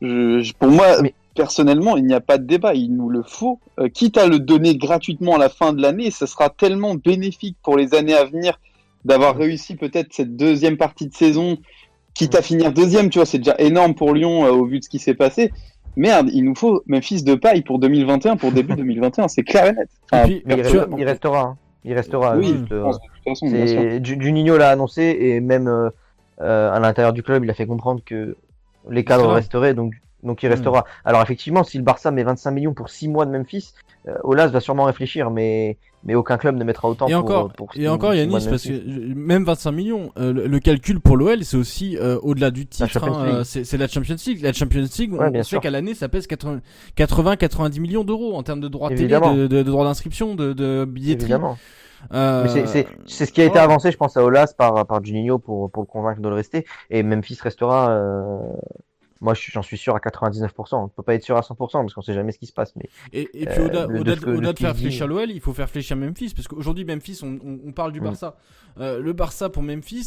[0.00, 3.22] Je, je, pour moi, mais personnellement, il n'y a pas de débat, il nous le
[3.22, 3.58] faut.
[3.78, 7.56] Euh, quitte à le donner gratuitement à la fin de l'année, ce sera tellement bénéfique
[7.62, 8.58] pour les années à venir
[9.04, 11.56] d'avoir réussi peut-être cette deuxième partie de saison,
[12.14, 14.84] quitte à finir deuxième, tu vois, c'est déjà énorme pour Lyon euh, au vu de
[14.84, 15.52] ce qui s'est passé.
[15.96, 19.72] Merde, il nous faut fils de paille pour 2021, pour début 2021, c'est clair et
[19.72, 19.88] net.
[20.46, 22.36] il, restera, il restera.
[22.36, 22.54] Oui,
[23.26, 25.90] juste, euh, Juninho l'a annoncé et même
[26.38, 28.36] à l'intérieur du club, il a fait comprendre que
[28.88, 30.52] les cadres resteraient, donc donc il hmm.
[30.52, 30.84] restera.
[31.04, 33.72] Alors effectivement, si le Barça met 25 millions pour 6 mois de Memphis,
[34.08, 37.06] euh, Olas va sûrement réfléchir, mais mais aucun club ne mettra autant.
[37.08, 40.98] Et pour, encore, pour et encore Yanis, parce que même 25 millions, euh, le, calcul
[40.98, 43.04] pour l'OL, c'est aussi euh, au-delà du titre.
[43.04, 44.42] Hein, c'est la Champions League.
[44.42, 48.68] La Champions League, on, sait qu'à l'année, ça pèse 80-90 millions d'euros en termes de
[48.68, 51.24] droits télé, de, de, droits d'inscription, de, de billetterie.
[51.24, 51.58] Évidemment.
[52.12, 52.46] Euh...
[53.06, 55.82] C'est ce qui a été avancé, je pense, à Olas par, par Juninho pour, pour
[55.82, 56.66] le convaincre de le rester.
[56.90, 57.96] Et Memphis restera
[59.22, 60.82] Moi, je suis- j'en suis sûr à 99%.
[60.82, 62.72] On peut pas être sûr à 100% parce qu'on sait jamais ce qui se passe.
[62.76, 64.80] Mais Et, et puis Euh, au-delà de- de de, de de faire dit.
[64.80, 68.00] fléchir l'OL, il faut faire fléchir Memphis parce qu'aujourd'hui Memphis, on, on- on parle du
[68.00, 68.04] Mm.
[68.04, 68.36] Barça.
[68.78, 70.04] Euh, le Barça pour Memphis,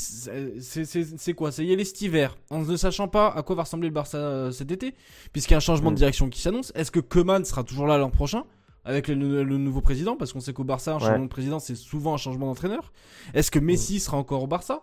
[0.59, 3.89] c'est- quoi C'est y aller cet hiver, en ne sachant pas à quoi va ressembler
[3.89, 4.95] le Barça euh, cet été,
[5.31, 5.97] puisqu'il y a un changement de Mm.
[5.97, 6.71] direction qui s'annonce.
[6.73, 8.45] Est-ce que Koeman sera toujours là l'an prochain?
[8.85, 11.01] Avec le, le nouveau président Parce qu'on sait qu'au Barça, un Ouais.
[11.01, 12.91] changement de président, c'est souvent un changement d'entraîneur.
[13.33, 14.81] Est-ce que Messi sera encore au Barça?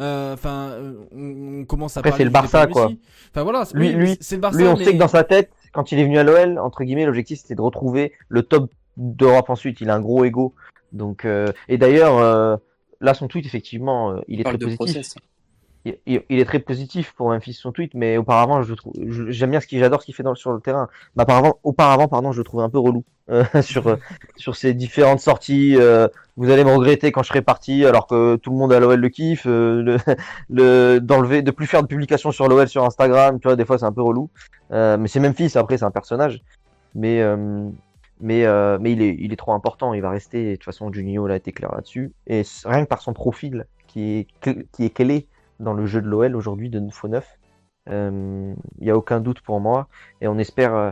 [0.00, 2.90] Euh, Enfin, euh, on, on commence à Après, parler c'est le Barça, quoi.
[3.32, 4.58] Enfin voilà, Lui- lui- c'est le Barça.
[4.58, 6.84] lui, on mais- sait que dans sa tête, quand il est venu à l'OL, entre
[6.84, 9.80] guillemets, l'objectif c'était de retrouver le top d'Europe ensuite.
[9.80, 10.54] Il a un gros ego.
[10.92, 12.56] Donc, euh, et d'ailleurs, euh,
[13.00, 14.76] là, son tweet, effectivement, euh, il est très de positif.
[14.94, 15.14] process.
[16.06, 18.92] Il, est très positif pour Memphis son tweet, mais auparavant, je trouve,
[19.28, 20.88] j'aime bien ce qu'il, j'adore ce qu'il fait dans, sur le terrain.
[21.16, 23.96] Mais auparavant, auparavant, pardon, je le trouvais un peu relou euh, sur euh,
[24.36, 25.76] sur ses différentes sorties.
[25.76, 28.80] euh, vous allez me regretter quand je serai parti, alors que tout le monde à
[28.80, 29.44] l'OL le kiffe.
[29.44, 29.98] le,
[30.48, 33.78] le d'enlever, de plus faire de publications sur l'OL sur Instagram, tu vois, des fois
[33.78, 34.30] c'est un peu relou.
[34.70, 36.42] Mais c'est Memphis, après c'est un personnage.
[36.94, 37.22] Mais
[38.20, 38.44] mais
[38.78, 39.94] mais il est il est trop important.
[39.94, 40.50] Il va rester.
[40.50, 42.12] De toute façon, Juninho là, a été clair là-dessus.
[42.26, 44.26] Et rien que par son profil qui est
[44.72, 45.26] qui est clé
[45.60, 47.38] dans le jeu de l'OL aujourd'hui de faux neuf.
[47.86, 49.88] Il n'y a aucun doute pour moi.
[50.20, 50.74] Et on espère.
[50.74, 50.90] euh,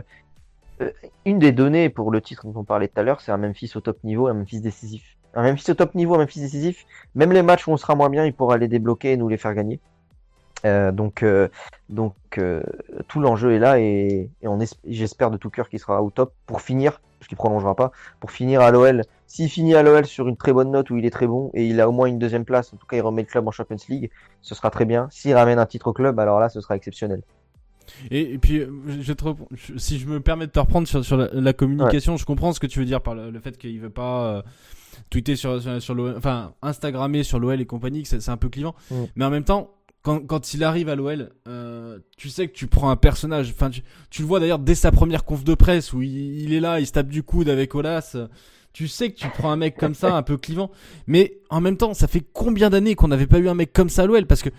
[0.81, 0.91] euh,
[1.25, 3.71] une des données pour le titre dont on parlait tout à l'heure, c'est un Memphis
[3.75, 5.17] au top niveau, un Memphis décisif.
[5.33, 6.85] Un Memphis au top niveau, un Memphis décisif.
[7.15, 9.37] Même les matchs où on sera moins bien, il pourra les débloquer et nous les
[9.37, 9.79] faire gagner.
[10.65, 11.47] Euh, donc, euh,
[11.89, 12.63] donc euh,
[13.07, 16.09] tout l'enjeu est là et, et on es- j'espère de tout cœur qu'il sera au
[16.09, 19.03] top pour finir, parce qu'il prolongera pas, pour finir à l'OL.
[19.27, 21.65] S'il finit à l'OL sur une très bonne note où il est très bon et
[21.67, 23.51] il a au moins une deuxième place, en tout cas il remet le club en
[23.51, 24.09] Champions League,
[24.41, 25.07] ce sera très bien.
[25.11, 27.21] S'il ramène un titre au club, alors là ce sera exceptionnel.
[28.11, 28.67] Et, et puis, je
[29.01, 31.53] vais te repre- je- si je me permets de te reprendre sur, sur la, la
[31.53, 34.25] communication, je comprends ce que tu veux dire par le, le fait qu'il veut pas
[34.25, 34.41] euh,
[35.09, 38.75] tweeter sur, sur, sur l'OL, enfin, Instagrammer sur l'OL et compagnie, c'est un peu clivant.
[38.91, 38.95] Mm.
[39.15, 39.69] Mais en même temps,
[40.07, 43.51] quand, quand il arrive à l'OL, euh, tu sais que tu prends un personnage.
[43.53, 46.53] Enfin, tu, tu le vois d'ailleurs dès sa première conf de presse où il, il
[46.53, 48.15] est là, il se tape du coude avec Olas.
[48.71, 50.69] Tu sais que tu prends un mec comme ça, un peu clivant.
[51.07, 53.89] Mais en même temps, ça fait combien d'années qu'on n'avait pas eu un mec comme
[53.89, 54.49] ça à l'OL Parce que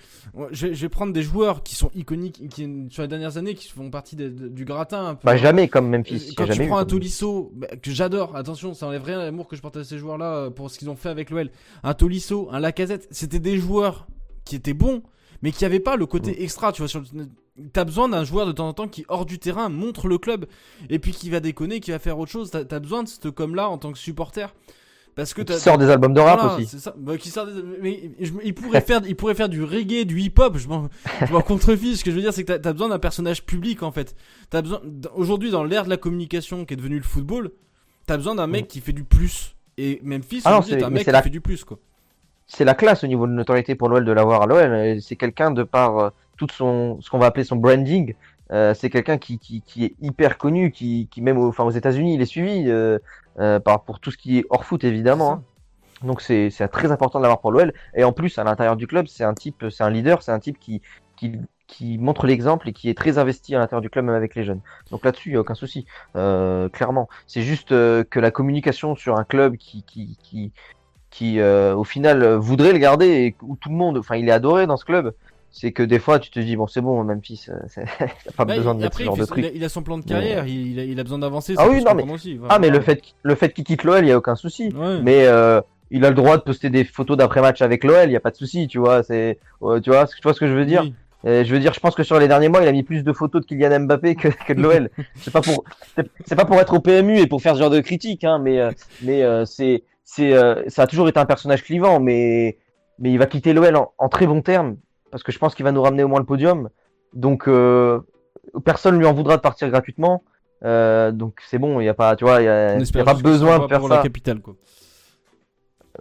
[0.50, 3.54] je, vais- je vais prendre des joueurs qui sont iconiques, qui sur les dernières années,
[3.54, 5.06] qui font partie des- du gratin.
[5.06, 6.30] Un peu, Bah jamais comme Memphis.
[6.30, 9.20] Euh, Quand tu jamais eu prends un Tolisso, bah, que j'adore, attention, ça enlève rien
[9.20, 11.30] à l'amour que je porte à ces joueurs-là euh, pour ce qu'ils ont fait avec
[11.30, 11.48] l'OL.
[11.84, 14.08] Un Tolisso, un Lacazette, c'était des joueurs
[14.44, 15.02] qui étaient bons,
[15.42, 16.88] mais qui avaient pas le côté extra, tu vois.
[16.88, 17.26] Sur le...
[17.72, 20.46] T'as besoin d'un joueur de temps en temps qui, hors du terrain, montre le club,
[20.90, 22.50] et puis qui va déconner, qui va faire autre chose.
[22.50, 24.54] T'as as besoin de ce com-là en tant que supporter.
[25.16, 26.78] Parce que Qui sort des albums de rap voilà, aussi.
[26.78, 26.94] ça.
[26.96, 30.20] Bah, qui sort des- Mais je- il pourrait faire, il pourrait faire du reggae, du
[30.20, 30.56] hip-hop.
[30.56, 30.88] Je m'en,
[31.26, 31.96] je m'en contrefiche.
[31.98, 34.14] Ce que je veux dire, c'est que t'as as besoin d'un personnage public en fait.
[34.50, 34.80] T'as besoin
[35.16, 37.50] aujourd'hui dans l'ère de la communication qui est devenu le football,
[38.06, 39.56] t'as besoin d'un mec qui fait du plus.
[39.76, 40.42] Et Memphis.
[40.44, 41.80] Ah c'est- est un mec qui la- fait du plus quoi.
[42.48, 45.00] C'est la classe au niveau de notoriété pour l'OL de l'avoir à l'OL.
[45.02, 48.14] C'est quelqu'un de par euh, tout son, ce qu'on va appeler son branding.
[48.52, 51.70] euh, c'est quelqu'un qui, qui, qui est hyper connu, qui, qui même au- enfin, aux
[51.70, 52.98] États-Unis, il est suivi euh,
[53.40, 55.32] euh, par, pour tout ce qui est hors foot évidemment.
[55.34, 55.44] hein.
[56.02, 57.72] Donc c'est c'est très important de l'avoir pour l'OL.
[57.94, 60.38] Et en plus, à l'intérieur du club, c'est un type, c'est un leader, c'est un
[60.40, 60.80] type qui,
[61.16, 61.32] qui,
[61.66, 64.44] qui montre l'exemple et qui est très investi à l'intérieur du club, même avec les
[64.44, 64.62] jeunes.
[64.90, 65.86] Donc là-dessus, il n'y a aucun souci,
[66.16, 67.08] euh, clairement.
[67.26, 70.52] C'est juste euh, que la communication sur un club qui, qui, qui,
[71.10, 74.28] qui euh, au final euh, voudrait le garder et où tout le monde, enfin, il
[74.28, 75.14] est adoré dans ce club.
[75.50, 77.54] C'est que des fois, tu te dis bon, c'est bon, Memphis, euh,
[77.98, 79.38] t'as pas Bah, besoin de il- mettre ce genre il, de truc.
[79.44, 81.54] il a, il a son plan de carrière, il, a, il a besoin d'avancer.
[81.56, 84.08] Ah oui, non, mais- aussi, Ah, mais le fait, le fait qu'il quitte l'OL, il
[84.08, 84.68] y a aucun souci.
[84.76, 85.00] Ouais.
[85.02, 88.16] Mais euh, il a le droit de poster des photos d'après-match avec l'OL, il y
[88.16, 89.02] a pas de souci, tu vois.
[89.02, 90.82] C'est, euh, tu vois, tu vois ce que je veux dire?
[90.82, 90.94] Oui.
[91.24, 93.02] Euh, je veux dire, je pense que sur les derniers mois, il a mis plus
[93.02, 94.90] de photos de Kylian Mbappé que, que de l'OL.
[95.16, 95.64] c'est pas pour,
[96.26, 98.60] c'est- pas pour être au PMU et pour faire ce genre de critique, hein, mais
[98.60, 98.70] euh,
[99.02, 102.56] mais euh, c'est c'est euh, ça a toujours été un personnage clivant, mais
[102.98, 104.78] mais il va quitter l'OL en, en très bon termes
[105.10, 106.70] parce que je pense qu'il va nous ramener au moins le podium.
[107.12, 108.00] Donc euh,
[108.64, 110.24] personne lui en voudra de partir gratuitement.
[110.64, 113.04] Euh, donc c'est bon, il y a pas, tu vois, il y a, y a
[113.04, 113.96] pas besoin de faire pour ça.
[113.96, 114.54] la capitale quoi.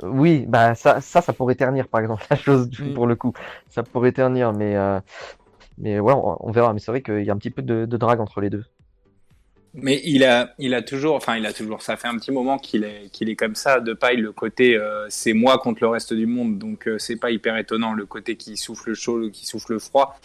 [0.04, 2.94] Oui, bah ça, ça, ça pourrait ternir par exemple la chose Mm.
[2.94, 3.34] pour le coup.
[3.68, 4.78] Ça pourrait ternir, mais
[5.78, 6.72] mais ouais, on, on verra.
[6.72, 8.64] Mais c'est vrai qu'il y a un petit peu de, de drague entre les deux.
[9.80, 12.58] Mais il a, il a toujours, enfin, il a toujours, ça fait un petit moment
[12.58, 13.80] qu'il est, qu'il est comme ça.
[13.80, 17.16] De paille, le côté, euh, c'est moi contre le reste du monde, donc euh, c'est
[17.16, 17.94] pas hyper étonnant.
[17.94, 20.20] Le côté qui souffle chaud, qui souffle froid.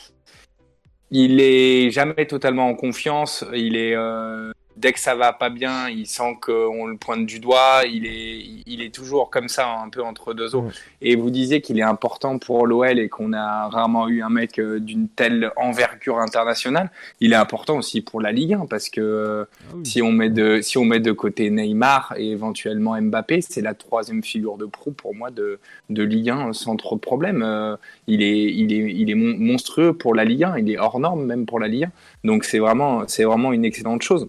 [1.11, 3.45] Il est jamais totalement en confiance.
[3.53, 7.39] Il est, euh, dès que ça va pas bien, il sent qu'on le pointe du
[7.39, 7.83] doigt.
[7.89, 10.63] Il est, il est toujours comme ça, un peu entre deux eaux.
[10.63, 10.71] Mm.
[11.03, 14.59] Et vous disiez qu'il est important pour l'OL et qu'on a rarement eu un mec
[14.59, 16.91] euh, d'une telle envergure internationale.
[17.21, 19.87] Il est important aussi pour la Ligue 1 parce que Ah oui.
[19.87, 23.75] si on met de, si on met de côté Neymar et éventuellement Mbappé, c'est la
[23.75, 25.61] troisième figure de proue pour moi de,
[25.91, 27.43] de Ligue 1 sans trop de problème.
[27.45, 27.77] Euh,
[28.09, 30.59] il est, il est, il est mon- monstrueux pour la Ligue 1.
[30.59, 31.91] Il est hors norme même pour la Ligue 1.
[32.25, 34.29] Donc c'est vraiment, c'est vraiment une excellente chose.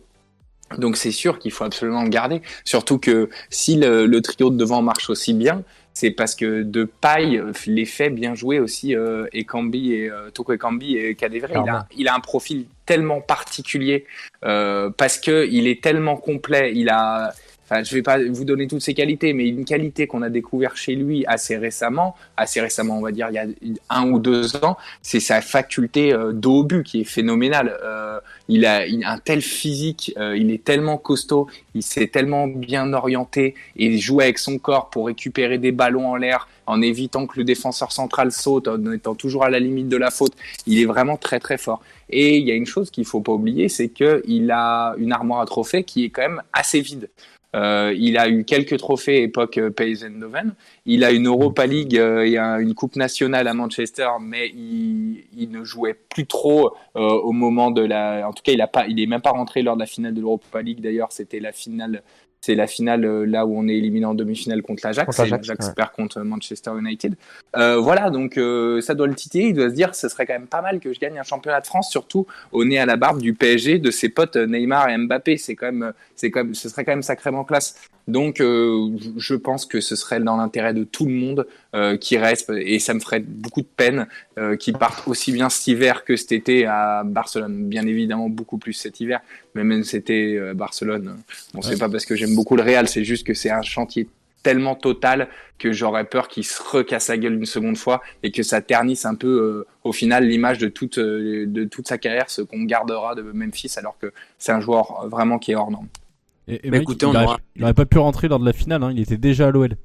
[0.77, 2.41] Donc c'est sûr qu'il faut absolument le garder.
[2.63, 5.63] Surtout que si le, le trio de devant marche aussi bien,
[5.93, 10.53] c'est parce que de paille les fait bien jouer aussi euh, Ekambi et euh, Toko
[10.53, 11.51] Ekambi et Kadewere.
[11.51, 14.05] Il a, il a un profil tellement particulier
[14.43, 16.73] euh, parce que il est tellement complet.
[16.75, 17.33] Il a,
[17.63, 20.75] enfin, je vais pas vous donner toutes ses qualités, mais une qualité qu'on a découvert
[20.75, 23.45] chez lui assez récemment, assez récemment, on va dire il y a
[23.89, 27.77] un ou deux ans, c'est sa faculté euh, but qui est phénoménale.
[27.83, 32.47] Euh, il a il un tel physique, euh, il est tellement costaud, il s'est tellement
[32.47, 37.27] bien orienté et joue avec son corps pour récupérer des ballons en l'air en évitant
[37.27, 40.33] que le défenseur central saute, en étant toujours à la limite de la faute.
[40.65, 41.81] Il est vraiment très très fort.
[42.09, 45.11] Et il y a une chose qu'il faut pas oublier, c'est que il a une
[45.11, 47.09] armoire à trophées qui est quand même assez vide.
[47.55, 50.55] Euh, il a eu quelques trophées époque euh, PSV Eindhoven.
[50.85, 55.23] Il a une Europa League euh, et un- une Coupe nationale à Manchester, mais il,
[55.37, 58.27] il ne jouait plus trop euh, au moment de la.
[58.27, 60.13] En tout cas, il a pas, il est même pas rentré lors de la finale
[60.15, 60.81] de l'Europa League.
[60.81, 62.01] D'ailleurs, c'était la finale.
[62.43, 65.17] C'est la finale euh, là où on est éliminé en demi-finale contre l'Ajax.
[65.17, 65.73] L'Ajax, ouais.
[65.73, 67.15] perd contre Manchester United.
[67.55, 69.47] Euh, voilà, donc euh, ça doit le titiller.
[69.47, 71.61] Il doit se dire, ce serait quand même pas mal que je gagne un championnat
[71.61, 74.89] de France, surtout au nez à la barbe du PSG, de ses potes euh, Neymar
[74.89, 75.37] et Mbappé.
[75.37, 77.79] C'est quand même, c'est quand même, ce serait quand même sacrément classe.
[78.07, 82.17] Donc, euh, je pense que ce serait dans l'intérêt de tout le monde euh, qui
[82.17, 86.03] reste, et ça me ferait beaucoup de peine euh, qu'il parte aussi bien cet hiver
[86.03, 87.69] que cet été à Barcelone.
[87.69, 89.21] Bien évidemment, beaucoup plus cet hiver,
[89.55, 91.17] mais même cet été à Barcelone.
[91.53, 91.77] Bon, c'est Ouais.
[91.77, 94.07] pas parce que j'aime beaucoup le Real, c'est juste que c'est un chantier
[94.43, 98.43] tellement total que j'aurais peur qu'il se recasse la gueule une seconde fois et que
[98.43, 102.29] ça ternisse un peu euh, au final l'image de toute euh, de toute sa carrière,
[102.29, 105.87] ce qu'on gardera de Memphis, alors que c'est un joueur vraiment qui est hors norme.
[106.47, 108.45] Et, et Bah, écoutez, il, on aurait, aura- il aurait pas pu rentrer lors de
[108.45, 109.75] la finale, hein, il était déjà à l'OL.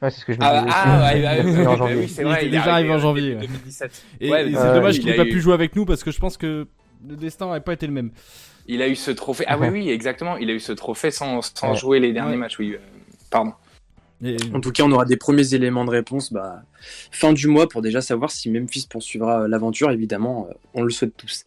[0.00, 0.72] Ouais, c'est ce que je me Ah, disais.
[0.76, 3.46] ah, ouais, ouais, Il est oui, c'est Il déjà arrivé en janvier, début ouais.
[3.48, 4.04] 2017.
[4.20, 5.54] Et, Ouais, et mais, c'est euh, dommage il qu'il n'ait a pas eu- pu jouer
[5.54, 6.66] avec nous parce que je pense que
[7.08, 8.10] le destin n'aurait pas été le même.
[8.68, 9.44] Il a eu ce trophée.
[9.48, 10.36] Ah oui, oui, exactement.
[10.36, 11.76] Il a eu ce trophée sans, sans Ouais.
[11.76, 12.36] jouer les derniers Ouais.
[12.36, 12.58] matchs.
[12.58, 12.78] Oui, euh,
[13.30, 13.52] pardon.
[14.24, 16.62] Et- En tout cas, on aura des premiers éléments de réponse bah,
[17.12, 19.90] fin du mois pour déjà savoir si Memphis poursuivra euh, l'aventure.
[19.92, 21.44] Évidemment, euh, on le souhaite tous.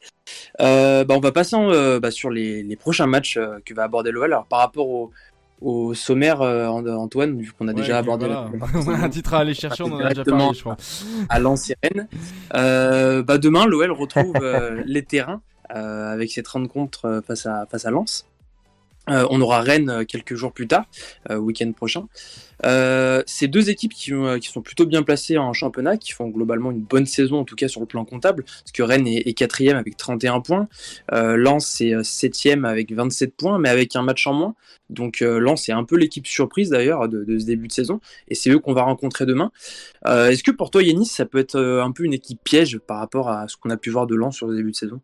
[0.62, 3.84] Euh, bah, on va passer euh, bah, sur les, les prochains matchs euh, que va
[3.84, 4.32] aborder l'OL.
[4.32, 5.12] Alors, par rapport au,
[5.62, 8.50] au sommaire, Antoine, vu qu'on a Ouais, déjà abordé voilà.
[8.54, 10.78] la on a un titre à aller chercher, on en a déjà parlé, je crois.
[11.30, 12.08] à Lens et Rennes.
[12.52, 14.34] Bah demain, l'OL retrouve
[14.86, 18.26] les terrains avec ses 30 contre face à, face à Lens.
[19.12, 20.86] Euh, on aura Rennes euh, quelques jours plus tard,
[21.30, 22.08] euh, week-end prochain.
[23.26, 26.72] Ces deux équipes qui, ont- qui sont plutôt bien placées en championnat, qui font globalement
[26.72, 29.78] une bonne saison, en tout cas sur le plan comptable, parce que Rennes est, quatrième
[29.78, 30.68] avec 31 points,
[31.12, 34.56] Lens est septième avec 27 points, mais avec un match en moins.
[34.92, 38.52] Donc Lens est un peu l'équipe surprise d'ailleurs de, ce début de saison, et c'est
[38.52, 39.52] eux qu'on va rencontrer demain.
[40.06, 43.30] Est-ce que pour toi, Yanis, ça peut être un peu une équipe piège par rapport
[43.30, 45.02] à ce qu'on a pu voir de Lens sur le début de saison?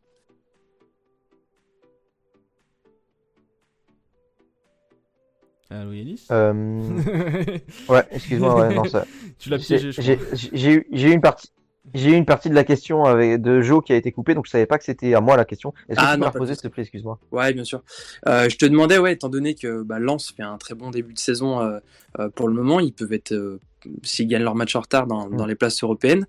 [5.69, 6.53] Allô Yanis Euh,
[7.89, 9.05] ouais, excuse-moi, ouais, non, ça.
[9.39, 10.37] Tu l'as J'ai piégé, je j'ai- crois.
[10.53, 11.49] j'ai eu, j'ai eu une partie.
[11.93, 14.45] J'ai eu une partie de la question avec de Joe qui a été coupée, donc
[14.45, 15.73] je savais pas que c'était à moi la question.
[15.87, 17.17] Est-ce que Ah, tu peux non, la reposer, s'il te plaît, excuse-moi?
[17.31, 17.81] Ouais, bien sûr.
[18.27, 21.13] Euh, je te demandais, ouais, étant donné que bah, Lens fait un très bon début
[21.13, 21.79] de saison euh,
[22.19, 23.61] euh, pour le moment, ils peuvent être, euh,
[24.03, 26.25] s'ils gagnent leur match en retard dans, dans les places européennes,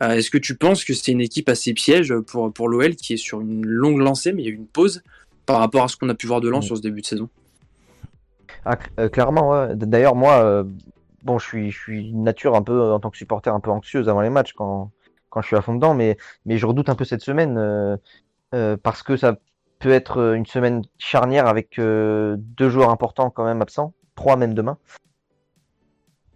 [0.00, 3.14] euh, est-ce que tu penses que c'est une équipe assez piège pour, pour l'OL qui
[3.14, 5.02] est sur une longue lancée, mais il y a eu une pause
[5.44, 6.66] par rapport à ce qu'on a pu voir de Lens Mm.
[6.68, 7.28] sur ce début de saison?
[8.64, 10.64] Ah, euh, clairement, D'ailleurs, moi, euh,
[11.22, 14.20] bon, je suis, une nature un peu, en tant que supporter, un peu anxieuse avant
[14.20, 14.90] les matchs quand,
[15.30, 17.96] quand je suis à fond dedans, mais, mais je redoute un peu cette semaine euh,
[18.54, 19.36] euh, parce que ça
[19.78, 24.36] peut être euh, une semaine charnière avec euh, deux joueurs importants quand même absents, trois
[24.36, 24.78] même demain,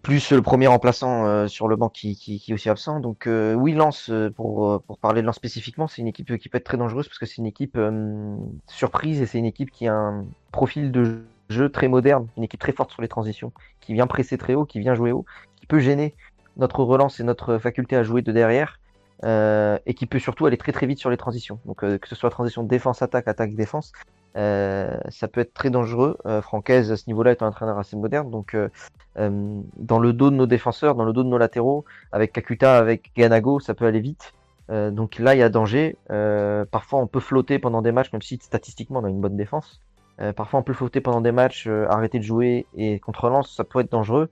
[0.02, 3.00] plus le premier remplaçant euh, sur le banc qui, qui, est aussi absent.
[3.00, 6.36] Donc euh, oui, Lens, euh, pour, euh, pour parler de Lens spécifiquement, c'est une équipe
[6.38, 8.36] qui peut être très dangereuse parce que c'est une équipe euh,
[8.68, 11.26] surprise et c'est une équipe qui a un profil de jeu
[11.72, 14.80] très moderne, une équipe très forte sur les transitions, qui vient presser très haut, qui
[14.80, 15.24] vient jouer haut,
[15.56, 16.14] qui peut gêner
[16.56, 18.78] notre relance et notre faculté à jouer de derrière,
[19.24, 21.58] euh, et qui peut surtout aller très très vite sur les transitions.
[21.64, 23.92] Donc euh, que ce soit transition défense-attaque, attaque-défense,
[24.36, 26.18] euh, ça peut être très dangereux.
[26.42, 28.56] Francaise à ce niveau-là est un entraîneur assez moderne, donc
[29.16, 33.12] dans le dos de nos défenseurs, dans le dos de nos latéraux, avec Kakuta, avec
[33.16, 34.34] Ganago, ça peut aller vite.
[34.68, 35.96] Donc là, il y a danger.
[36.70, 39.80] Parfois, on peut flotter pendant des matchs, même si statistiquement, on a une bonne défense.
[40.20, 43.52] Euh, parfois, on peut flotter pendant des matchs, euh, arrêter de jouer et contre Lens,
[43.54, 44.30] ça peut être dangereux.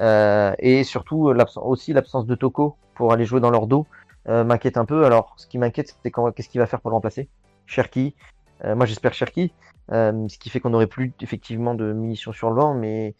[0.00, 3.86] Euh, et surtout, aussi l'absence de Toko pour aller jouer dans leur dos
[4.26, 5.04] m'inquiète un peu.
[5.04, 7.28] Alors, ce qui m'inquiète, c'est qu'est-ce qu'il va faire pour le remplacer?
[7.66, 8.14] Cherki.
[8.62, 9.52] Moi, j'espère Cherki.
[9.90, 13.14] Ce qui fait qu'on n'aurait plus effectivement de munitions sur le banc, mais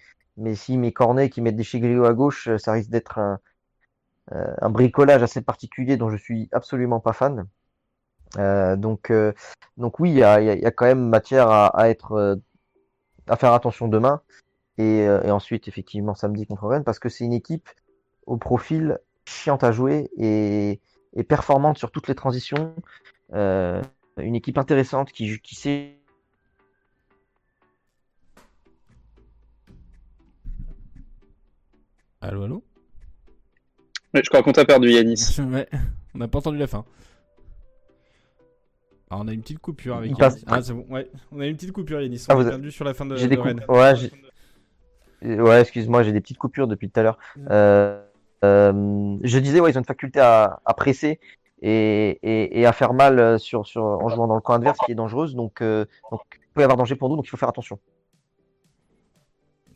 [0.55, 3.19] si mes cornets qui mettent des Cheglio à gauche, ça risque d'être
[4.31, 7.47] un bricolage assez particulier dont je suis absolument pas fan.
[8.39, 9.33] Euh, donc, euh,
[9.77, 11.67] donc oui, il y a, il y a- il y a quand même matière à,
[11.79, 12.37] à être, euh,
[13.29, 14.21] à faire attention demain
[14.79, 17.69] et, euh, et ensuite effectivement samedi contre Rennes parce que c'est une équipe
[18.27, 20.81] au profil chiante à jouer et,
[21.15, 22.75] et performante sur toutes les transitions.
[23.33, 23.83] Euh,
[24.19, 25.97] une équipe intéressante qui, qui sait
[32.21, 32.65] Allô, allô?
[34.13, 35.37] Ouais, je crois qu'on t'a perdu, Yanis.
[35.39, 35.69] Ouais,
[36.15, 36.85] on n'a pas entendu la fin.
[39.11, 40.45] Ah, on a une petite coupure avec Yanis.
[40.47, 41.11] Ah, c'est bon, ouais.
[41.33, 42.25] On a une petite coupure, Yanis.
[42.29, 43.61] On Ah, a perdu sur la fin de, j'ai de des Rennes.
[43.69, 44.13] Ouais, j'ai-
[45.23, 47.19] Euh, Ouais, excuse-moi, j'ai des petites coupures depuis tout à l'heure.
[47.51, 48.03] Euh,
[48.45, 51.21] euh, je disais, ouais, ils ont une faculté à, à presser
[51.61, 54.93] et, et, et à faire mal sur, sur, en jouant dans le camp adverse qui
[54.93, 55.35] est dangereuse.
[55.35, 57.79] Donc, euh, donc, il peut y avoir danger pour nous, donc il faut faire attention.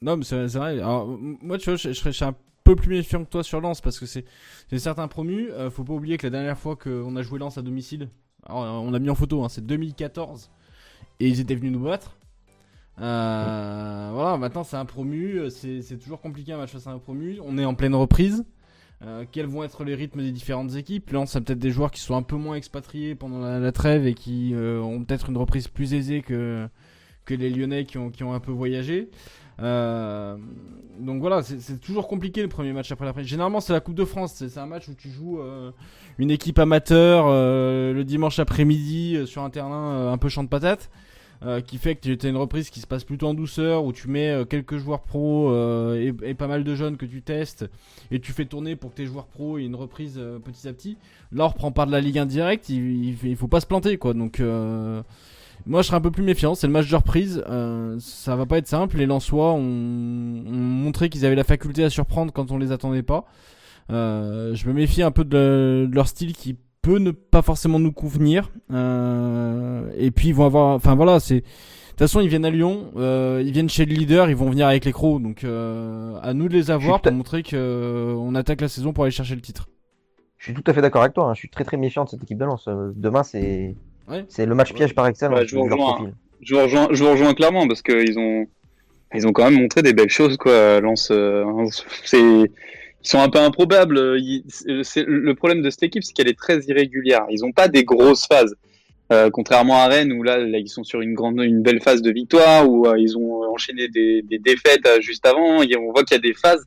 [0.01, 0.79] Non, mais c'est vrai.
[0.79, 3.81] Alors, moi, tu vois, je, je serais un peu plus méfiant que toi sur Lens
[3.81, 4.25] parce que c'est
[4.79, 5.51] certains promus.
[5.51, 8.09] Euh, faut pas oublier que la dernière fois qu'on a joué Lens à domicile,
[8.49, 10.51] on l'a mis en photo, hein, c'est 2014
[11.21, 12.17] et ils étaient venus nous battre.
[13.01, 17.39] Euh, voilà, maintenant c'est un promu, c'est toujours compliqué un match face à un promu.
[17.45, 18.45] On est en pleine reprise.
[19.03, 21.11] Euh, quels vont être les rythmes des différentes équipes?
[21.11, 24.15] Lens a peut-être des joueurs qui sont un peu moins expatriés pendant la, trêve et
[24.15, 26.69] qui euh, ont peut-être une reprise plus aisée que,
[27.29, 29.11] les Lyonnais qui ont un peu voyagé.
[29.61, 30.37] Euh,
[30.99, 33.27] donc voilà, c'est toujours compliqué le premier match après la presse.
[33.27, 34.35] Généralement, c'est la Coupe de France.
[34.35, 35.71] C'est un match où tu joues euh,
[36.19, 40.91] une équipe amateur euh, le dimanche après-midi sur un terrain un peu champ de patates.
[41.45, 43.93] euh, qui fait que tu as une reprise qui se passe plutôt en douceur, où
[43.93, 45.53] tu mets quelques joueurs pro
[45.95, 47.67] et, pas mal de jeunes que tu testes,
[48.11, 50.97] et tu fais tourner pour que tes joueurs pro aient une reprise petit à petit.
[51.33, 53.67] Là, on reprend part de la Ligue 1 direct, il, il, il faut pas se
[53.67, 54.15] planter, quoi.
[54.15, 54.41] Donc,
[55.67, 56.55] moi, je serais un peu plus méfiant.
[56.55, 57.43] C'est le match de reprise.
[57.49, 58.97] Euh, ça va pas être simple.
[58.99, 63.03] Les Lensois ont, ont montré qu'ils avaient la faculté à surprendre quand on les attendait
[63.03, 63.25] pas.
[63.91, 67.79] Euh, je me méfie un peu de, de leur style qui peut ne pas forcément
[67.79, 68.51] nous convenir.
[68.73, 71.41] Euh, et puis ils vont avoir, enfin voilà, c'est.
[71.41, 74.67] De toute façon, ils viennent à Lyon, ils viennent chez le leader, ils vont venir
[74.67, 75.23] avec les crocs.
[75.23, 79.05] Donc, à nous de les avoir pour montrer que euh, on attaque la saison pour
[79.05, 79.69] aller chercher le titre.
[80.37, 81.27] Je suis tout à fait d'accord avec toi.
[81.27, 81.35] hein.
[81.35, 82.69] Je suis très très méfiant de cette équipe de Lens.
[82.97, 83.77] Demain, c'est
[84.09, 84.25] Ouais.
[84.29, 85.39] c'est le match piège par excellence.
[85.41, 85.95] Ouais, je vous rejoins.
[85.95, 86.15] profil.
[86.43, 88.47] Je vous rejoins, je vous rejoins clairement parce qu'ils ont,
[89.15, 90.81] ils ont quand même montré des belles choses, quoi.
[90.81, 91.45] Lens, euh,
[92.05, 92.49] c'est, ils
[93.03, 94.17] sont un peu improbables.
[94.19, 94.45] Ils-
[94.83, 97.25] c'est, le problème de cette équipe, c'est qu'elle est très irrégulière.
[97.31, 98.55] Ils ont pas des grosses phases.
[99.13, 102.01] Euh, contrairement à Rennes où là, là, ils sont sur une grande, une belle phase
[102.01, 105.63] de victoire où euh, ils ont enchaîné des, des défaites euh, juste avant.
[105.63, 106.65] Et on voit qu'il y a des phases.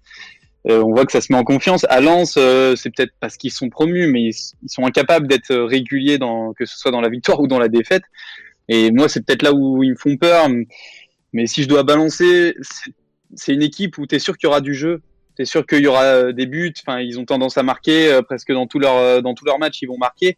[0.67, 1.85] Euh, on voit que ça se met en confiance.
[1.89, 6.17] À Lens, euh, c'est peut-être parce qu'ils sont promus, mais ils, sont incapables d'être réguliers
[6.17, 8.03] dans que ce soit dans la victoire ou dans la défaite.
[8.67, 10.47] Et moi, c'est peut-être là où ils me font peur.
[11.33, 12.55] Mais si je dois balancer,
[13.35, 15.01] c'est- une équipe où tu es sûr qu'il y aura du jeu.
[15.35, 16.73] Tu es sûr qu'il y aura euh, des buts.
[16.85, 19.59] Enfin, ils ont tendance à marquer euh, presque dans tous leurs euh, dans tous leurs
[19.59, 20.37] matchs, ils vont marquer.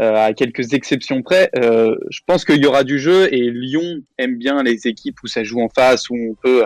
[0.00, 4.38] Euh, à quelques exceptions près, je pense qu'il y aura du jeu et Lyon aime
[4.38, 6.64] bien les équipes où ça joue en face, où on peut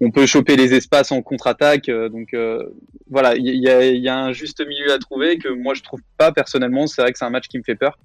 [0.00, 1.88] on peut choper les espaces en contre-attaque.
[1.88, 2.62] euh, donc euh,
[3.08, 6.00] voilà, il y, a, y a un juste milieu à trouver que moi je trouve
[6.18, 6.86] pas personnellement.
[6.86, 7.98] C'est vrai que c'est un match qui me fait peur.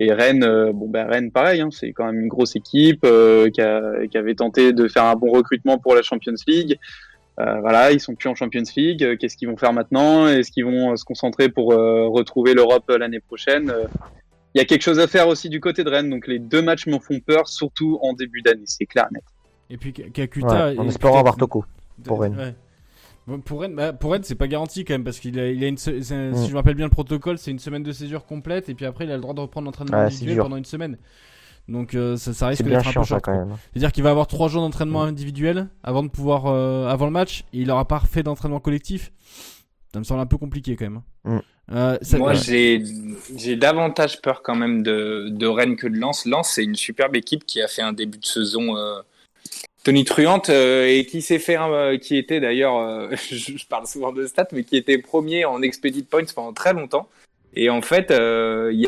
[0.00, 3.48] Et Rennes, euh, bon ben Rennes pareil, hein, c'est quand même une grosse équipe euh,
[3.50, 6.78] qui, a- qui avait tenté de faire un bon recrutement pour la Champions League.
[7.40, 9.16] Euh, voilà, ils sont plus en Champions League.
[9.18, 10.26] Qu'est-ce qu'ils vont faire maintenant?
[10.28, 13.72] Est-ce qu'ils vont se concentrer pour retrouver l'Europe l'année prochaine?
[14.54, 16.10] Il y a quelque chose à faire aussi du côté de Rennes.
[16.10, 19.24] Donc les deux matchs me font peur, surtout en début d'année, c'est clair net.
[19.70, 20.68] Et puis Kakuta.
[20.70, 21.64] Ouais, en espérant avoir Toko.
[22.04, 22.36] pour Rennes.
[22.36, 22.54] Ouais.
[23.26, 25.64] Bon, pour Rennes, bah, pour Rennes, c'est pas garanti quand même parce qu'il a, il
[25.64, 26.34] a une, se- un- Mm.
[26.36, 28.84] si je me rappelle bien le protocole, c'est une semaine de césure complète et puis
[28.84, 30.98] après il a le droit de reprendre l'entraînement Ouais, individuel pendant une semaine.
[31.66, 33.24] Donc euh, ça, ça risque d'être un peu short.
[33.72, 37.44] C'est-à-dire qu'il va avoir trois jours d'entraînement individuel avant de pouvoir euh, avant le match
[37.54, 39.10] et il aura pas fait d'entraînement collectif.
[39.94, 41.00] Ça me semble un peu compliqué quand même.
[41.24, 41.38] Mm.
[41.72, 42.82] Euh, ça- Moi, ouais.
[43.38, 46.26] j'ai davantage peur quand même de, de Rennes que de Lens.
[46.26, 48.76] Lens, c'est une superbe équipe qui a fait un début de saison
[49.84, 54.12] euh, tonitruante euh, et qui s'est fait, euh, qui était d'ailleurs, euh, je, parle souvent
[54.12, 57.08] de stats, mais qui était premier en expedit points pendant très longtemps.
[57.56, 58.86] Et en fait, euh, il y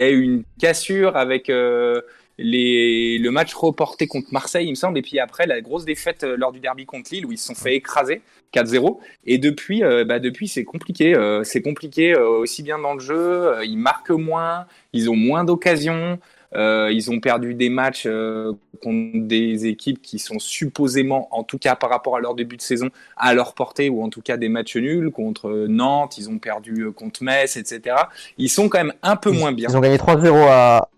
[0.00, 2.00] a eu une cassure avec euh,
[2.38, 6.24] les, le match reporté contre Marseille, il me semble, et puis après la grosse défaite
[6.24, 8.22] euh, lors du derby contre Lille où ils se sont fait écraser
[8.54, 8.98] 4-0.
[9.26, 11.14] Et depuis, bah, depuis c'est compliqué.
[11.44, 13.52] c'est compliqué aussi bien dans le jeu.
[13.62, 16.18] ils marquent moins, ils ont moins d'occasions.
[16.54, 21.58] Euh, ils ont perdu des matchs euh, contre des équipes qui sont supposément, en tout
[21.58, 24.36] cas par rapport à leur début de saison, à leur portée, ou en tout cas
[24.36, 26.16] des matchs nuls contre euh, Nantes.
[26.18, 27.96] Ils ont perdu euh, contre Metz, etc.
[28.38, 29.68] Ils sont quand même un peu Ils, moins bien.
[29.70, 30.88] ils ont gagné 3-0 à.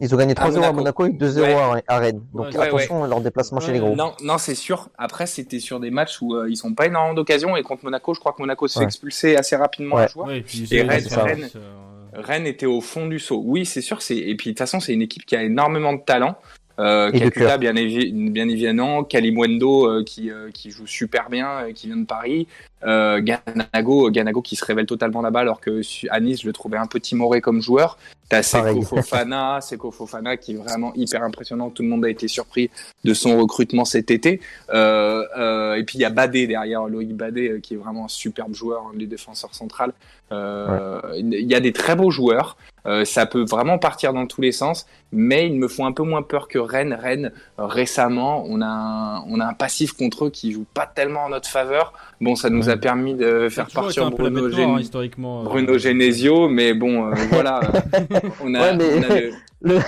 [0.00, 1.04] Ils ont gagné 3-0 à Monaco.
[1.04, 1.82] Monaco et 2-0 Ouais.
[1.86, 2.22] à, à Rennes.
[2.34, 3.94] Donc Ouais, attention à leur déplacement chez les gros.
[3.94, 4.88] Non, non, c'est sûr.
[4.98, 8.12] Après, c'était sur des matchs où euh, ils sont pas énormément d'occasions et contre Monaco,
[8.12, 8.86] je crois que Monaco se fait Ouais.
[8.86, 10.06] expulser assez rapidement Ouais.
[10.16, 11.48] Ouais, et puis Et Rennes,
[12.12, 13.42] Rennes, était au fond du saut.
[13.44, 14.02] Oui, c'est sûr.
[14.02, 16.36] C'est et puis de toute façon, c'est une équipe qui a énormément de talent.
[16.78, 21.86] Euh, Kakuta, bien, bien évidemment, Kalimwendo euh, qui euh, qui joue super bien, euh, qui
[21.86, 22.46] vient de Paris.
[22.84, 25.80] Euh, Ganago, Ganago qui se révèle totalement là-bas, alors que
[26.10, 27.98] à Nice, je le trouvais un peu timoré comme joueur.
[28.28, 28.82] T'as Seko.
[28.82, 31.68] Fofana, Seko Fofana qui est vraiment hyper impressionnant.
[31.68, 32.70] Tout le monde a été surpris
[33.04, 34.40] de son recrutement cet été.
[34.72, 38.06] Euh, euh, et puis il y a Badé derrière, Loïc Badé, euh, qui est vraiment
[38.06, 39.92] un superbe joueur, un des défenseurs centrales.
[40.32, 42.56] Euh, Il y a des très beaux joueurs.
[42.86, 46.02] Euh, ça peut vraiment partir dans tous les sens, mais ils me font un peu
[46.02, 46.94] moins peur que Rennes.
[46.94, 51.24] Rennes, récemment, on a, un, on a un passif contre eux qui joue pas tellement
[51.24, 51.92] en notre faveur.
[52.20, 52.80] Bon, ça nous a Ouais.
[52.80, 55.40] permis de a faire partir Bruno, Gen- historiquement.
[55.40, 55.44] euh.
[55.44, 57.60] Bruno Genesio, mais bon, euh, voilà.
[58.44, 59.30] on a, Ouais, mais- on a le-
[59.64, 59.78] Le,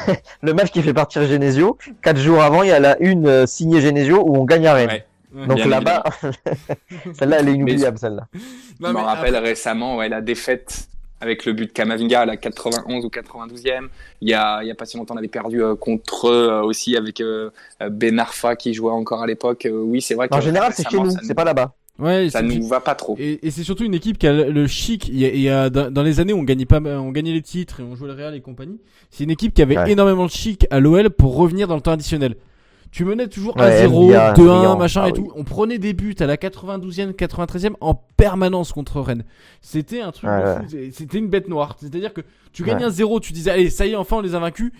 [0.42, 3.44] le match qui fait partir Genesio, 4 jours avant, il y a la une euh,
[3.44, 5.00] signée Genesio où on gagne à Rennes.
[5.34, 5.46] Ouais.
[5.48, 6.04] Donc là-bas,
[7.18, 8.28] celle-là, elle est inoubliable, celle-là.
[8.32, 10.86] Je me rappelle après- récemment ouais, la défaite
[11.20, 13.88] avec le but de Kamavinga à la 91 ou 92e.
[14.20, 16.48] Il y a, il y a pas si longtemps, on avait perdu euh, contre eux
[16.52, 17.50] euh, aussi avec euh,
[17.90, 19.66] Ben Arfa qui jouait encore à l'époque.
[19.66, 21.72] Euh, oui, c'est vrai que En général, c'est chez nous, c'est pas là-bas.
[21.98, 23.14] Ouais, Ça nous va pas trop.
[23.20, 25.08] Et, et c'est surtout une équipe qui a le chic.
[25.08, 27.32] Il y a, il y a- dans, les années où on gagnait pas, on gagnait
[27.32, 28.80] les titres et on jouait le Real et compagnie.
[29.10, 29.92] C'est une équipe qui avait Ouais.
[29.92, 32.34] énormément de chic à l'OL pour revenir dans le temps additionnel.
[32.90, 34.76] Tu menais toujours Ouais, 1-0, Mbia, 2-1, brillant.
[34.76, 35.18] machin Ah et oui.
[35.18, 35.32] tout.
[35.36, 39.24] On prenait des buts à la 92e, 93e en permanence contre Rennes.
[39.60, 41.76] C'était un truc Ouais, C'était une bête noire.
[41.80, 42.20] C'est-à-dire que
[42.52, 44.72] tu gagnais un 0, tu disais allez, ça y est, enfin on les a vaincus.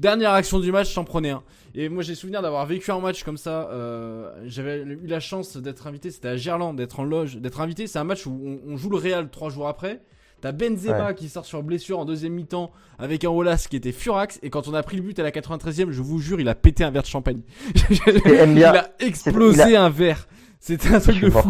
[0.00, 1.42] Dernière action du match, t'en prenais un.
[1.74, 3.68] Et moi j'ai souvenir d'avoir vécu un match comme ça.
[3.70, 7.86] euh, J'avais eu la chance d'être invité, c'était à Gerland, d'être en loge, d'être invité.
[7.86, 10.02] C'est un match où on, on joue le Real trois jours après.
[10.42, 14.40] T'as Benzema qui sort sur blessure en deuxième mi-temps avec un Olas qui était furax.
[14.42, 16.56] Et quand on a pris le but à la 93e, je vous jure, il a
[16.56, 17.42] pété un verre de champagne.
[17.90, 20.26] il a explosé il un verre.
[20.64, 21.48] C'était un truc de fou.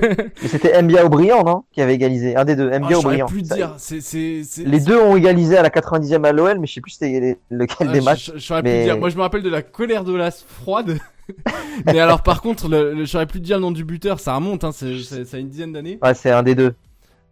[0.36, 2.34] C'était Mbia ou Brillant, non Qui avait égalisé.
[2.34, 2.96] Un des deux, Ah, Mbia
[3.76, 6.92] c'est, c'est- Les deux ont égalisé à la 90e à l'OL, mais je sais plus
[6.92, 8.30] c'était lequel Ah, des je- matchs.
[8.32, 8.96] je- je saurais plus mais- dire.
[8.98, 10.98] Moi, je me rappelle de la colère de l'as froide.
[11.86, 14.18] mais alors, par contre, le, le- je saurais plus dire le nom du buteur.
[14.18, 15.98] Ça remonte, hein, c'est, c'est- ça a une dizaine d'années.
[16.02, 16.72] Ouais, c'est un des deux.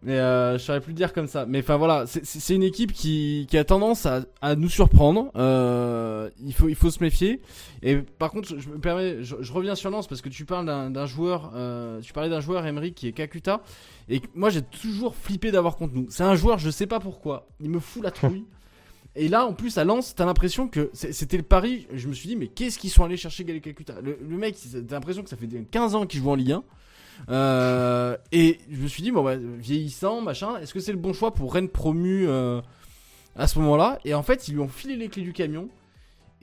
[0.05, 1.45] Mais euh, je saurais plus te dire comme ça.
[1.45, 5.31] Mais enfin voilà, c'est, une équipe qui, qui a tendance à, à nous surprendre.
[5.35, 7.41] Euh, il faut il faut se méfier.
[7.81, 10.65] Et par contre, je, me permets, je, je reviens sur Lens parce que tu parles
[10.65, 13.61] d'un, joueur, euh, tu parlais d'un joueur Emery qui est Kakuta.
[14.09, 16.07] Et moi j'ai toujours flippé d'avoir contre nous.
[16.09, 18.45] C'est un joueur, je sais pas pourquoi, il me fout la trouille.
[19.15, 21.85] Et là, en plus, à Lens, t'as l'impression que c'était le pari.
[21.93, 24.01] Je me suis dit, mais qu'est-ce qu'ils sont allés chercher Galé Kakuta?
[24.01, 26.63] Le, le mec, t'as l'impression que ça fait 15 ans qu'il joue en Ligue 1.
[27.29, 31.13] Euh, et je me suis dit, bon, bah, vieillissant, machin, est-ce que c'est le bon
[31.13, 32.61] choix pour Rennes promu euh,
[33.35, 33.99] à ce moment-là?
[34.05, 35.69] Et en fait, ils lui ont filé les clés du camion.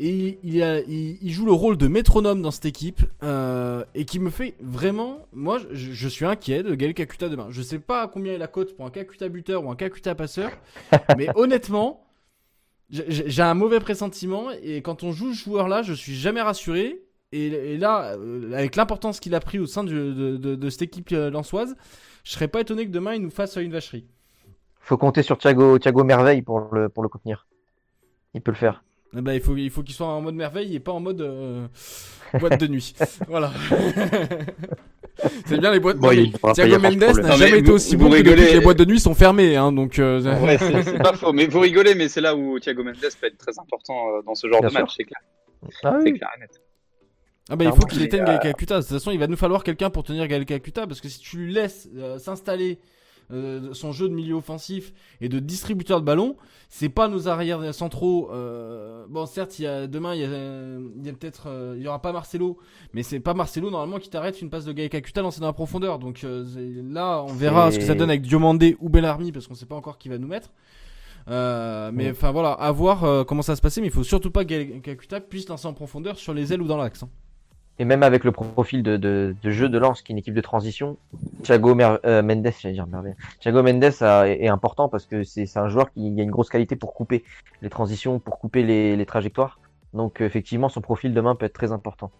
[0.02, 3.02] Et il, a- il- il joue le rôle de métronome dans cette équipe.
[3.22, 5.26] euh, et qui me fait vraiment.
[5.34, 7.48] Moi, je, je suis inquiet de Gaël Kakuta demain.
[7.50, 10.50] Je sais pas combien est la cote pour un Kakuta buteur ou un Kakuta passeur.
[11.18, 12.02] mais honnêtement,
[12.88, 14.46] j'ai un mauvais pressentiment.
[14.62, 17.02] Et quand on joue ce joueur-là, je suis jamais rassuré.
[17.32, 20.70] Et, et là, euh, avec l'importance qu'il a pris au sein du- de, de- de
[20.70, 21.76] cette équipe euh, lançoise,
[22.24, 24.04] je serais pas étonné que demain il nous fasse euh, une vacherie.
[24.80, 27.46] Faut compter sur Thiago, Thiago Merveille pour le, pour le contenir.
[28.34, 28.82] Il peut le faire.
[29.12, 31.66] Ben, il faut il faut qu'il soit en mode merveille et pas en mode euh,
[32.38, 32.94] boîte de nuit.
[33.28, 33.52] voilà.
[35.46, 35.98] C'est bien les boîtes.
[35.98, 38.78] Bon, il faudra Thiago de Mendes n'a jamais été aussi bon que depuis les boîtes
[38.78, 39.98] de nuit sont fermées, hein, donc.
[39.98, 43.26] euh, Ouais, c'est pas faux, mais vous rigolez, mais c'est là où Thiago Mendes peut
[43.26, 44.80] être très important dans ce genre Bien de sûr.
[44.80, 45.20] match, c'est clair.
[45.84, 46.14] Ah oui.
[46.14, 46.60] clair et net.
[47.50, 48.76] Ah bah il faut qu'il éteigne Gaël Kakuta.
[48.76, 51.18] De toute façon, il va nous falloir quelqu'un pour tenir Gaël Kakuta parce que si
[51.20, 52.78] tu lui laisses euh, s'installer
[53.32, 56.36] euh, son jeu de milieu offensif et de distributeur de ballon,
[56.68, 58.28] c'est pas nos arrières centraux.
[58.32, 61.74] euh, bon, certes, il y a demain, il y a, il y a peut-être, euh,
[61.76, 62.58] il y aura pas Marcelo,
[62.92, 65.52] mais c'est pas Marcelo normalement qui t'arrête une passe de Gaël Kakuta lancée dans la
[65.52, 65.98] profondeur.
[66.00, 66.44] Donc euh,
[66.88, 69.76] là, on verra ce que ça donne avec Diomandé ou Bellarmi parce qu'on sait pas
[69.76, 70.50] encore qui va nous mettre.
[71.28, 73.80] Euh, mais enfin voilà, à voir euh, comment ça va se passer.
[73.80, 76.66] Mais il faut surtout pas que Kakuta puisse lancer en profondeur sur les ailes ou
[76.66, 77.02] dans l'axe.
[77.04, 77.08] hein.
[77.80, 80.98] Et même avec le profil de, jeu de Lens, qui est une équipe de transition,
[81.42, 83.14] Thiago Mer euh, Mendes, dire merveille.
[83.40, 86.92] Thiago Mendes est important parce que c'est un joueur qui a une grosse qualité pour
[86.92, 87.24] couper
[87.62, 89.58] les transitions, pour couper les, trajectoires.
[89.94, 92.10] Donc effectivement, son profil demain peut être très important.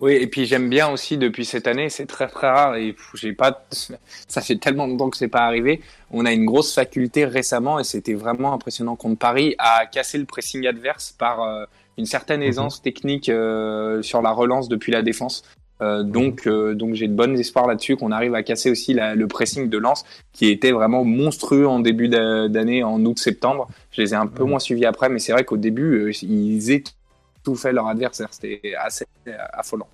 [0.00, 3.32] Oui, et puis j'aime bien aussi depuis cette année, c'est très très rare et j'ai
[3.32, 5.80] pas, ça fait tellement longtemps que c'est pas arrivé.
[6.10, 10.26] On a une grosse faculté récemment et c'était vraiment impressionnant contre Paris à casser le
[10.26, 11.64] pressing adverse par euh,
[11.98, 12.46] une certaine mhm.
[12.46, 15.42] aisance technique euh, sur la relance depuis la défense.
[15.80, 19.14] Euh, donc, euh, donc j'ai de bonnes espoirs là-dessus qu'on arrive à casser aussi la,
[19.14, 23.68] le pressing de Lens qui était vraiment monstrueux en début d'année, en août-septembre.
[23.92, 24.50] Je les ai un peu mhm.
[24.50, 26.82] moins suivis après, mais c'est vrai qu'au début, ils
[27.54, 28.28] fait leur adversaire.
[28.30, 29.06] C'était assez
[29.52, 29.88] affolant.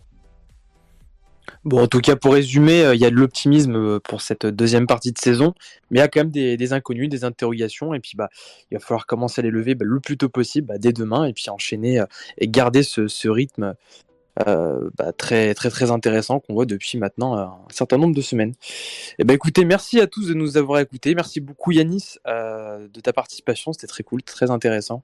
[1.65, 4.45] Bon, en tout cas, pour résumer, euh, il y a de l'optimisme euh, pour cette
[4.45, 5.55] deuxième partie de saison,
[5.91, 8.29] mais il y a quand même des, inconnus, des interrogations, et puis bah,
[8.71, 11.25] il va falloir commencer à les lever bah, le plus tôt possible, bah, dès demain,
[11.25, 12.07] et puis enchaîner euh,
[12.37, 13.75] et garder ce, rythme
[14.37, 18.51] bah, très très très intéressant qu'on voit depuis maintenant un certain nombre de semaines.
[18.51, 23.01] Et eh ben écoutez, merci à tous de nous avoir écoutés, merci beaucoup Yanis de
[23.01, 25.03] ta participation, c'était très cool, très intéressant.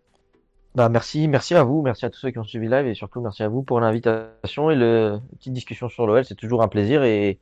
[0.74, 3.20] Bah merci, merci à vous, merci à tous ceux qui ont suivi live et surtout
[3.20, 7.02] merci à vous pour l'invitation et le petite discussion sur l'OL, c'est toujours un plaisir
[7.02, 7.38] et,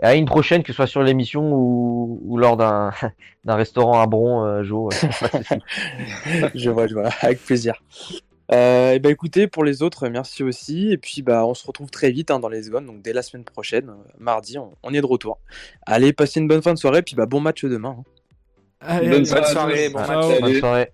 [0.00, 2.92] à une prochaine, que ce soit sur l'émission ou, ou lors d'un
[3.46, 4.90] restaurant à Bron, euh, Jo.
[6.54, 7.74] je vois, je vois, avec plaisir.
[8.50, 10.92] Euh, et bah écoutez, pour les autres, merci aussi.
[10.92, 13.22] Et puis bah on se retrouve très vite hein, dans les secondes, donc dès la
[13.22, 15.38] semaine prochaine, euh, mardi, on, est de retour.
[15.84, 17.96] Allez, passez une bonne fin de soirée, puis bah bon match demain.
[18.80, 19.00] Hein.
[19.00, 20.40] bonne, soirée, bon match.
[20.40, 20.92] Bonne soirée.